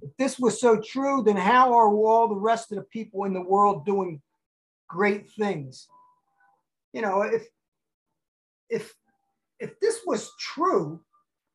If 0.01 0.17
this 0.17 0.39
was 0.39 0.59
so 0.59 0.81
true, 0.81 1.23
then 1.23 1.37
how 1.37 1.73
are 1.73 1.93
all 1.93 2.27
the 2.27 2.35
rest 2.35 2.71
of 2.71 2.77
the 2.77 2.83
people 2.83 3.25
in 3.25 3.33
the 3.33 3.41
world 3.41 3.85
doing 3.85 4.21
great 4.87 5.29
things? 5.31 5.87
You 6.93 7.01
know, 7.01 7.21
if 7.23 7.47
if 8.69 8.93
if 9.59 9.79
this 9.79 9.99
was 10.05 10.31
true, 10.39 11.01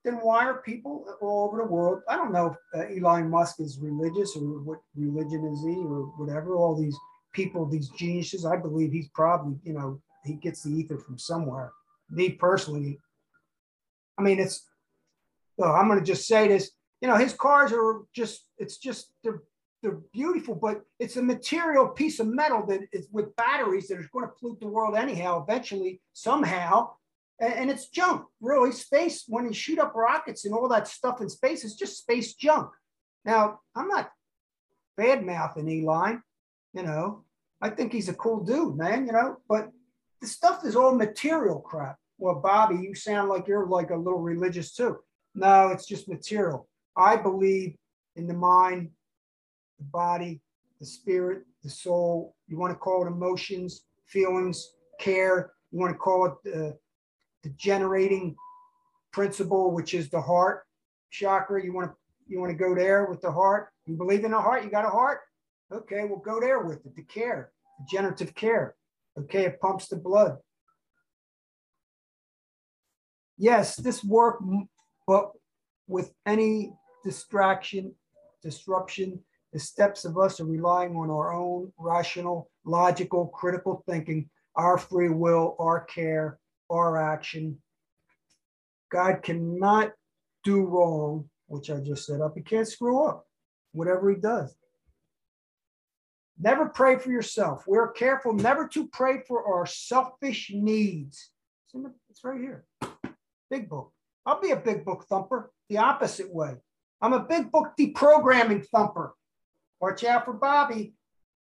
then 0.05 0.15
why 0.17 0.45
are 0.47 0.63
people 0.63 1.07
all 1.21 1.49
over 1.49 1.59
the 1.59 1.69
world? 1.69 2.03
I 2.09 2.17
don't 2.17 2.33
know 2.33 2.57
if 2.75 2.81
uh, 2.81 2.95
Elon 2.95 3.31
Musk 3.31 3.61
is 3.61 3.79
religious 3.79 4.37
or 4.37 4.61
what 4.61 4.81
religion 4.97 5.45
is 5.47 5.65
he 5.65 5.77
or 5.77 6.13
whatever. 6.17 6.55
All 6.55 6.77
these 6.77 6.97
people, 7.33 7.67
these 7.67 7.89
geniuses, 7.91 8.45
I 8.45 8.57
believe 8.57 8.93
he's 8.93 9.09
probably, 9.09 9.57
you 9.63 9.75
know, 9.75 10.01
he 10.25 10.35
gets 10.35 10.63
the 10.63 10.71
ether 10.71 10.99
from 10.99 11.19
somewhere. 11.19 11.73
Me 12.11 12.31
personally, 12.31 12.99
I 14.19 14.23
mean, 14.23 14.41
it's, 14.41 14.67
well, 15.57 15.75
I'm 15.75 15.89
going 15.89 15.99
to 15.99 16.05
just 16.05 16.27
say 16.27 16.49
this, 16.49 16.71
you 17.01 17.09
know, 17.09 17.17
his 17.17 17.35
cars 17.35 17.73
are 17.73 18.03
just, 18.15 18.47
it's 18.59 18.79
just, 18.79 19.13
they're, 19.23 19.43
they're 19.83 20.01
beautiful, 20.13 20.55
but 20.55 20.83
it's 20.99 21.17
a 21.17 21.23
material 21.23 21.89
piece 21.89 22.21
of 22.21 22.27
metal 22.27 22.67
that 22.67 22.81
is 22.93 23.09
with 23.13 23.35
batteries 23.37 23.89
that 23.89 23.99
is 23.99 24.09
going 24.09 24.25
to 24.27 24.33
pollute 24.39 24.61
the 24.61 24.67
world 24.67 24.97
anyhow, 24.97 25.45
eventually, 25.47 26.01
somehow. 26.13 26.91
And, 27.41 27.53
and 27.55 27.71
it's 27.71 27.89
junk, 27.89 28.25
really. 28.41 28.73
Space, 28.73 29.25
when 29.29 29.47
you 29.47 29.53
shoot 29.53 29.79
up 29.79 29.95
rockets 29.95 30.45
and 30.45 30.55
all 30.55 30.69
that 30.69 30.89
stuff 30.89 31.21
in 31.21 31.29
space, 31.29 31.65
is 31.65 31.77
just 31.77 31.99
space 31.99 32.35
junk. 32.35 32.71
Now, 33.25 33.61
I'm 33.75 33.89
not 33.89 34.11
bad 34.97 35.25
mouthing 35.25 35.69
Elon, 35.69 36.23
you 36.73 36.83
know, 36.83 37.25
I 37.61 37.71
think 37.71 37.93
he's 37.93 38.09
a 38.09 38.15
cool 38.15 38.45
dude, 38.45 38.77
man, 38.77 39.07
you 39.07 39.13
know, 39.13 39.37
but 39.49 39.71
the 40.21 40.27
stuff 40.27 40.65
is 40.65 40.75
all 40.75 40.95
material 40.95 41.61
crap 41.61 41.99
well, 42.19 42.35
Bobby, 42.35 42.77
you 42.77 42.95
sound 42.95 43.29
like 43.29 43.47
you're 43.47 43.67
like 43.67 43.91
a 43.91 43.97
little 43.97 44.21
religious 44.21 44.75
too. 44.75 44.99
No, 45.35 45.69
it's 45.69 45.87
just 45.87 46.09
material. 46.09 46.69
I 46.97 47.17
believe 47.17 47.77
in 48.17 48.27
the 48.27 48.35
mind, 48.35 48.91
the 49.79 49.85
body, 49.85 50.41
the 50.81 50.87
spirit, 50.87 51.45
the 51.63 51.71
soul. 51.71 52.35
You 52.47 52.59
want 52.59 52.73
to 52.73 52.79
call 52.79 53.05
it 53.05 53.09
emotions, 53.09 53.83
feelings, 54.07 54.75
care. 55.01 55.53
You 55.71 55.79
want 55.79 55.93
to 55.93 55.99
call 55.99 56.27
it 56.27 56.33
the, 56.45 56.79
the 57.43 57.51
generating 57.51 58.37
principle, 59.13 59.73
which 59.73 59.95
is 59.95 60.09
the 60.11 60.21
heart 60.21 60.65
chakra. 61.11 61.65
You 61.65 61.73
want 61.73 61.91
to 61.91 61.97
you 62.27 62.39
want 62.41 62.53
to 62.53 62.59
go 62.59 62.75
there 62.75 63.07
with 63.07 63.23
the 63.23 63.33
heart. 63.33 63.71
You 63.87 63.97
believe 63.97 64.25
in 64.25 64.33
the 64.33 64.41
heart. 64.41 64.63
You 64.63 64.71
got 64.71 64.85
a 64.85 64.91
heart. 64.91 65.21
Okay, 65.73 66.05
we'll 66.05 66.19
go 66.19 66.41
there 66.41 66.61
with 66.61 66.85
it. 66.85 66.95
The 66.95 67.03
care, 67.03 67.53
the 67.79 67.87
generative 67.91 68.35
care. 68.35 68.75
Okay, 69.19 69.47
it 69.47 69.61
pumps 69.61 69.89
the 69.89 69.97
blood 69.97 70.37
yes, 73.39 73.77
this 73.77 74.05
work, 74.05 74.43
but 75.07 75.31
with 75.87 76.13
any 76.27 76.73
distraction, 77.05 77.95
disruption, 78.43 79.21
the 79.53 79.59
steps 79.59 80.05
of 80.05 80.19
us 80.19 80.41
are 80.41 80.45
relying 80.45 80.95
on 80.97 81.11
our 81.11 81.33
own 81.33 81.73
rational, 81.79 82.51
logical, 82.65 83.29
critical 83.29 83.83
thinking, 83.89 84.29
our 84.57 84.77
free 84.77 85.09
will, 85.09 85.57
our 85.59 85.85
care, 85.85 86.39
our 86.71 86.97
action. 86.97 87.59
God 88.91 89.23
cannot 89.23 89.93
do 90.45 90.65
wrong, 90.65 91.29
which 91.47 91.71
I 91.71 91.79
just 91.79 92.07
set 92.07 92.21
up. 92.21 92.35
He 92.35 92.43
can't 92.43 92.69
screw 92.69 93.05
up, 93.05 93.27
whatever 93.73 94.11
he 94.11 94.17
does. 94.17 94.55
Never 96.39 96.67
pray 96.67 96.99
for 96.99 97.11
yourself. 97.11 97.65
We're 97.67 97.91
careful 97.93 98.33
never 98.33 98.69
to 98.69 98.87
pray 98.89 99.23
for 99.27 99.45
our 99.45 99.67
selfish 99.67 100.51
needs. 100.55 101.31
It's 102.11 102.23
right 102.23 102.41
here. 102.41 102.65
Big 103.51 103.69
book. 103.69 103.93
I'll 104.25 104.41
be 104.41 104.53
a 104.53 104.57
big 104.57 104.85
book 104.85 105.07
thumper 105.09 105.51
the 105.69 105.79
opposite 105.79 106.33
way. 106.33 106.55
I'm 107.01 107.13
a 107.13 107.21
big 107.25 107.51
book 107.51 107.73
deprogramming 107.79 108.67
thumper. 108.67 109.15
Watch 109.81 110.05
out 110.05 110.25
for 110.25 110.33
Bobby. 110.33 110.95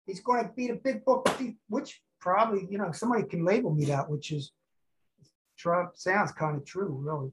He's 0.06 0.20
going 0.20 0.44
to 0.44 0.52
be 0.52 0.68
a 0.68 0.74
big 0.74 1.04
book, 1.04 1.28
which 1.68 2.00
probably, 2.20 2.66
you 2.70 2.78
know, 2.78 2.92
somebody 2.92 3.24
can 3.24 3.44
label 3.44 3.72
me 3.72 3.86
that, 3.86 4.10
which 4.10 4.32
is 4.32 4.52
Trump 5.56 5.92
sounds 5.94 6.32
kind 6.32 6.56
of 6.56 6.64
true, 6.64 7.00
really. 7.00 7.30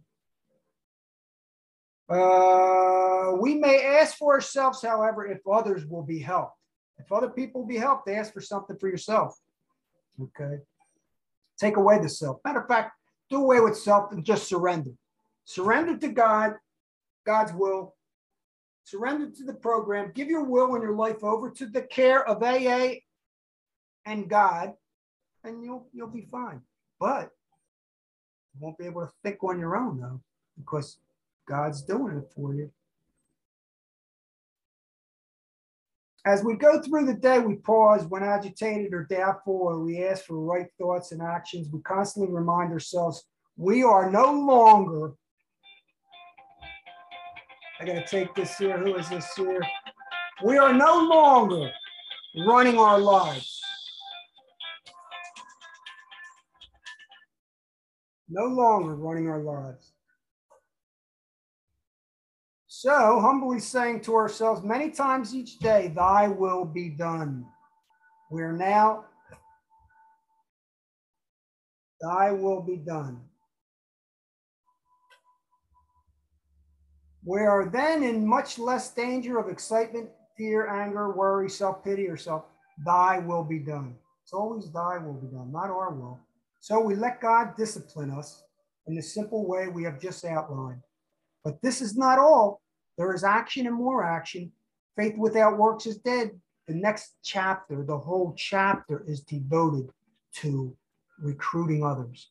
Uh, 2.09 3.35
we 3.39 3.55
may 3.55 3.83
ask 3.83 4.17
for 4.17 4.33
ourselves, 4.33 4.81
however, 4.81 5.25
if 5.25 5.39
others 5.47 5.85
will 5.85 6.03
be 6.03 6.19
helped. 6.19 6.57
If 6.99 7.11
other 7.11 7.29
people 7.29 7.61
will 7.61 7.67
be 7.67 7.77
helped, 7.77 8.09
ask 8.09 8.33
for 8.33 8.41
something 8.41 8.77
for 8.77 8.89
yourself. 8.89 9.39
Okay. 10.21 10.59
Take 11.57 11.77
away 11.77 11.99
the 11.99 12.09
self. 12.09 12.39
Matter 12.45 12.61
of 12.61 12.67
fact, 12.67 12.91
do 13.29 13.37
away 13.37 13.59
with 13.59 13.77
self 13.77 14.11
and 14.11 14.23
just 14.25 14.47
surrender. 14.47 14.91
Surrender 15.45 15.97
to 15.97 16.09
God, 16.09 16.55
God's 17.25 17.53
will. 17.53 17.95
Surrender 18.91 19.29
to 19.29 19.45
the 19.45 19.53
program. 19.53 20.11
Give 20.13 20.27
your 20.27 20.43
will 20.43 20.75
and 20.75 20.83
your 20.83 20.95
life 20.95 21.23
over 21.23 21.49
to 21.49 21.65
the 21.65 21.81
care 21.81 22.27
of 22.27 22.43
AA 22.43 22.95
and 24.05 24.29
God, 24.29 24.73
and 25.45 25.63
you'll 25.63 25.87
you'll 25.93 26.09
be 26.09 26.27
fine. 26.29 26.59
But 26.99 27.31
you 28.53 28.59
won't 28.59 28.77
be 28.77 28.85
able 28.85 29.05
to 29.05 29.11
think 29.23 29.41
on 29.45 29.59
your 29.61 29.77
own 29.77 30.01
though, 30.01 30.19
because 30.57 30.97
God's 31.47 31.83
doing 31.83 32.17
it 32.17 32.29
for 32.35 32.53
you. 32.53 32.69
As 36.25 36.43
we 36.43 36.57
go 36.57 36.81
through 36.81 37.05
the 37.05 37.13
day, 37.13 37.39
we 37.39 37.55
pause 37.55 38.05
when 38.05 38.23
agitated 38.23 38.93
or 38.93 39.07
doubtful, 39.09 39.53
or 39.53 39.79
we 39.79 40.03
ask 40.03 40.25
for 40.25 40.37
right 40.37 40.67
thoughts 40.77 41.13
and 41.13 41.21
actions. 41.21 41.69
We 41.71 41.79
constantly 41.79 42.29
remind 42.29 42.73
ourselves 42.73 43.23
We 43.55 43.83
are 43.83 44.11
no 44.11 44.33
longer, 44.33 45.13
I 47.81 47.83
got 47.83 47.93
to 47.93 48.05
take 48.05 48.35
this 48.35 48.59
here. 48.59 48.77
Who 48.77 48.95
is 48.95 49.09
this 49.09 49.33
here? 49.33 49.59
We 50.43 50.59
are 50.59 50.71
no 50.71 51.01
longer 51.01 51.71
running 52.45 52.77
our 52.77 52.99
lives. 52.99 53.59
No 58.29 58.45
longer 58.45 58.95
running 58.95 59.27
our 59.27 59.41
lives. 59.41 59.93
So, 62.67 63.19
humbly 63.19 63.59
saying 63.59 64.01
to 64.01 64.15
ourselves 64.15 64.61
many 64.61 64.91
times 64.91 65.33
each 65.33 65.57
day, 65.57 65.91
Thy 65.95 66.27
will 66.27 66.65
be 66.65 66.89
done. 66.89 67.47
We're 68.29 68.51
now, 68.51 69.05
Thy 71.99 72.31
will 72.31 72.61
be 72.61 72.77
done. 72.77 73.21
We 77.23 77.41
are 77.41 77.69
then 77.69 78.03
in 78.03 78.25
much 78.25 78.57
less 78.57 78.91
danger 78.91 79.37
of 79.37 79.49
excitement, 79.49 80.09
fear, 80.35 80.67
anger, 80.67 81.11
worry, 81.11 81.49
self 81.49 81.83
pity, 81.83 82.07
or 82.07 82.17
self. 82.17 82.45
Thy 82.83 83.19
will 83.19 83.43
be 83.43 83.59
done. 83.59 83.95
It's 84.23 84.33
always 84.33 84.71
Thy 84.71 84.97
will 84.97 85.13
be 85.13 85.27
done, 85.27 85.51
not 85.51 85.69
our 85.69 85.91
will. 85.91 86.19
So 86.59 86.79
we 86.79 86.95
let 86.95 87.21
God 87.21 87.55
discipline 87.57 88.11
us 88.11 88.43
in 88.87 88.95
the 88.95 89.01
simple 89.01 89.47
way 89.47 89.67
we 89.67 89.83
have 89.83 89.99
just 89.99 90.25
outlined. 90.25 90.81
But 91.43 91.61
this 91.61 91.81
is 91.81 91.95
not 91.95 92.17
all. 92.17 92.61
There 92.97 93.13
is 93.13 93.23
action 93.23 93.67
and 93.67 93.75
more 93.75 94.03
action. 94.03 94.51
Faith 94.95 95.17
without 95.17 95.57
works 95.57 95.85
is 95.85 95.97
dead. 95.97 96.31
The 96.67 96.75
next 96.75 97.15
chapter, 97.23 97.83
the 97.83 97.97
whole 97.97 98.33
chapter, 98.37 99.03
is 99.07 99.21
devoted 99.21 99.89
to 100.35 100.75
recruiting 101.19 101.83
others, 101.83 102.29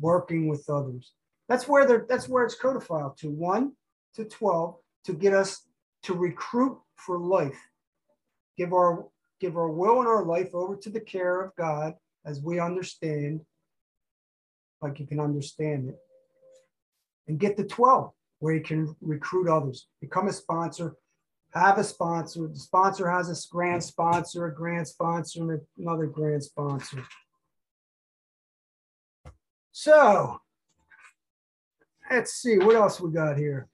working 0.00 0.48
with 0.48 0.68
others. 0.68 1.12
That's 1.48 1.66
where 1.66 2.06
that's 2.08 2.28
where 2.28 2.44
it's 2.44 2.54
codified 2.54 3.16
to 3.18 3.30
one 3.30 3.72
to 4.14 4.24
12 4.24 4.76
to 5.04 5.12
get 5.12 5.32
us 5.32 5.66
to 6.04 6.14
recruit 6.14 6.78
for 6.96 7.18
life. 7.18 7.58
Give 8.56 8.72
our 8.72 9.06
give 9.40 9.56
our 9.56 9.70
will 9.70 10.00
and 10.00 10.08
our 10.08 10.24
life 10.24 10.54
over 10.54 10.76
to 10.76 10.90
the 10.90 11.00
care 11.00 11.40
of 11.40 11.54
God 11.56 11.94
as 12.26 12.42
we 12.42 12.58
understand, 12.58 13.40
like 14.82 14.98
you 14.98 15.06
can 15.06 15.20
understand 15.20 15.90
it. 15.90 15.98
And 17.28 17.38
get 17.38 17.56
the 17.56 17.64
12 17.64 18.12
where 18.40 18.54
you 18.54 18.62
can 18.62 18.96
recruit 19.00 19.48
others. 19.48 19.86
Become 20.00 20.28
a 20.28 20.32
sponsor, 20.32 20.94
have 21.52 21.78
a 21.78 21.84
sponsor. 21.84 22.48
The 22.48 22.58
sponsor 22.58 23.10
has 23.10 23.30
a 23.30 23.48
grand 23.50 23.82
sponsor, 23.82 24.46
a 24.46 24.54
grand 24.54 24.88
sponsor, 24.88 25.42
and 25.42 25.60
another 25.78 26.06
grand 26.06 26.42
sponsor. 26.42 27.04
So 29.72 30.40
let's 32.10 32.34
see 32.34 32.58
what 32.58 32.76
else 32.76 33.00
we 33.00 33.12
got 33.12 33.38
here. 33.38 33.68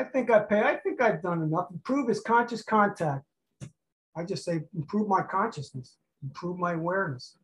I 0.00 0.04
think 0.04 0.30
I 0.30 0.38
pay. 0.38 0.62
I 0.62 0.76
think 0.76 1.02
I've 1.02 1.22
done 1.22 1.42
enough. 1.42 1.66
Improve 1.70 2.08
his 2.08 2.20
conscious 2.20 2.62
contact. 2.62 3.24
I 4.16 4.24
just 4.24 4.46
say 4.46 4.62
improve 4.74 5.08
my 5.08 5.20
consciousness, 5.22 5.96
improve 6.22 6.58
my 6.58 6.72
awareness. 6.72 7.36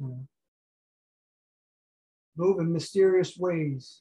You 0.00 0.08
know. 0.08 0.26
Move 2.34 2.60
in 2.60 2.72
mysterious 2.72 3.36
ways. 3.36 4.00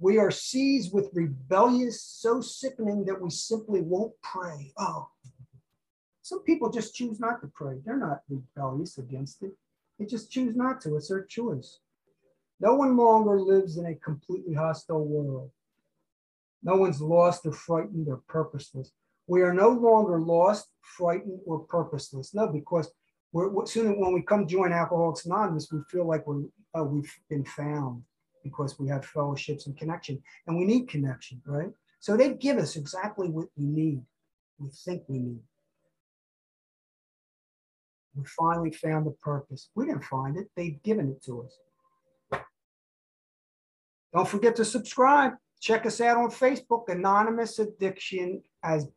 We 0.00 0.18
are 0.18 0.32
seized 0.32 0.92
with 0.92 1.10
rebellious, 1.12 2.02
so 2.02 2.40
sickening 2.40 3.04
that 3.04 3.20
we 3.20 3.30
simply 3.30 3.80
won't 3.80 4.14
pray. 4.20 4.72
Oh, 4.76 5.10
some 6.22 6.42
people 6.42 6.70
just 6.70 6.94
choose 6.94 7.20
not 7.20 7.40
to 7.40 7.46
pray. 7.54 7.76
They're 7.84 7.96
not 7.96 8.22
rebellious 8.28 8.98
against 8.98 9.44
it. 9.44 9.52
They 9.98 10.06
just 10.06 10.32
choose 10.32 10.56
not 10.56 10.80
to. 10.82 10.96
It's 10.96 11.08
their 11.08 11.24
choice. 11.24 11.78
No 12.58 12.74
one 12.74 12.96
longer 12.96 13.40
lives 13.40 13.76
in 13.76 13.86
a 13.86 13.94
completely 13.94 14.54
hostile 14.54 15.04
world. 15.04 15.52
No 16.62 16.76
one's 16.76 17.00
lost 17.00 17.46
or 17.46 17.52
frightened 17.52 18.08
or 18.08 18.22
purposeless. 18.28 18.92
We 19.26 19.42
are 19.42 19.52
no 19.52 19.68
longer 19.68 20.20
lost, 20.20 20.68
frightened, 20.80 21.40
or 21.46 21.60
purposeless. 21.60 22.34
No, 22.34 22.48
because 22.48 22.90
we're, 23.32 23.66
soon 23.66 24.00
when 24.00 24.12
we 24.12 24.22
come 24.22 24.46
join 24.46 24.72
Alcoholics 24.72 25.26
Anonymous, 25.26 25.70
we 25.70 25.80
feel 25.90 26.06
like 26.06 26.26
we're 26.26 26.44
oh, 26.74 26.84
we've 26.84 27.12
been 27.28 27.44
found 27.44 28.02
because 28.42 28.78
we 28.78 28.88
have 28.88 29.04
fellowships 29.04 29.66
and 29.66 29.76
connection, 29.76 30.22
and 30.46 30.56
we 30.56 30.64
need 30.64 30.88
connection, 30.88 31.42
right? 31.44 31.70
So 32.00 32.16
they 32.16 32.34
give 32.34 32.56
us 32.56 32.76
exactly 32.76 33.28
what 33.28 33.48
we 33.56 33.66
need, 33.66 34.02
we 34.58 34.70
think 34.70 35.02
we 35.08 35.18
need. 35.18 35.40
We 38.14 38.24
finally 38.24 38.72
found 38.72 39.06
the 39.06 39.14
purpose. 39.22 39.70
We 39.74 39.86
didn't 39.86 40.04
find 40.04 40.36
it; 40.36 40.50
they've 40.56 40.82
given 40.82 41.10
it 41.10 41.22
to 41.24 41.42
us. 41.42 42.42
Don't 44.14 44.28
forget 44.28 44.56
to 44.56 44.64
subscribe. 44.64 45.32
Check 45.60 45.86
us 45.86 46.00
out 46.00 46.16
on 46.16 46.30
Facebook, 46.30 46.88
Anonymous 46.88 47.58
Addiction 47.58 48.42
as 48.62 48.88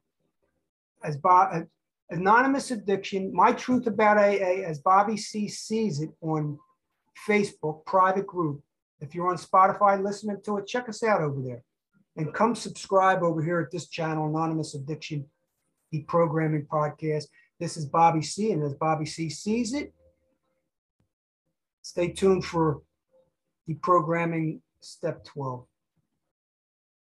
as 1.04 1.18
Bob 1.18 1.66
Anonymous 2.12 2.72
Addiction, 2.72 3.34
My 3.34 3.54
Truth 3.54 3.88
About 3.88 4.18
AA 4.18 4.64
as 4.66 4.80
Bobby 4.80 5.18
C 5.18 5.48
sees 5.48 6.02
it 6.02 6.12
on 6.22 6.60
Facebook, 7.28 7.86
private 7.86 8.28
group. 8.28 8.62
If 9.00 9.16
you're 9.16 9.30
on 9.30 9.38
Spotify 9.38 10.02
listening 10.04 10.38
to 10.46 10.58
it, 10.58 10.68
check 10.68 10.90
us 10.90 11.04
out 11.04 11.22
over 11.22 11.42
there. 11.42 11.64
And 12.18 12.34
come 12.34 12.54
subscribe 12.54 13.24
over 13.24 13.42
here 13.42 13.60
at 13.62 13.72
this 13.72 13.88
channel, 13.88 14.28
Anonymous 14.28 14.76
Addiction 14.76 15.26
Deprogramming 15.94 16.68
Podcast. 16.68 17.26
This 17.60 17.78
is 17.78 17.86
Bobby 17.86 18.22
C, 18.22 18.52
and 18.52 18.64
as 18.64 18.74
Bobby 18.74 19.06
C 19.06 19.30
sees 19.30 19.74
it, 19.74 19.94
stay 21.82 22.10
tuned 22.10 22.44
for 22.44 22.82
Deprogramming 23.70 24.60
Step 24.82 25.24
12. 25.26 25.66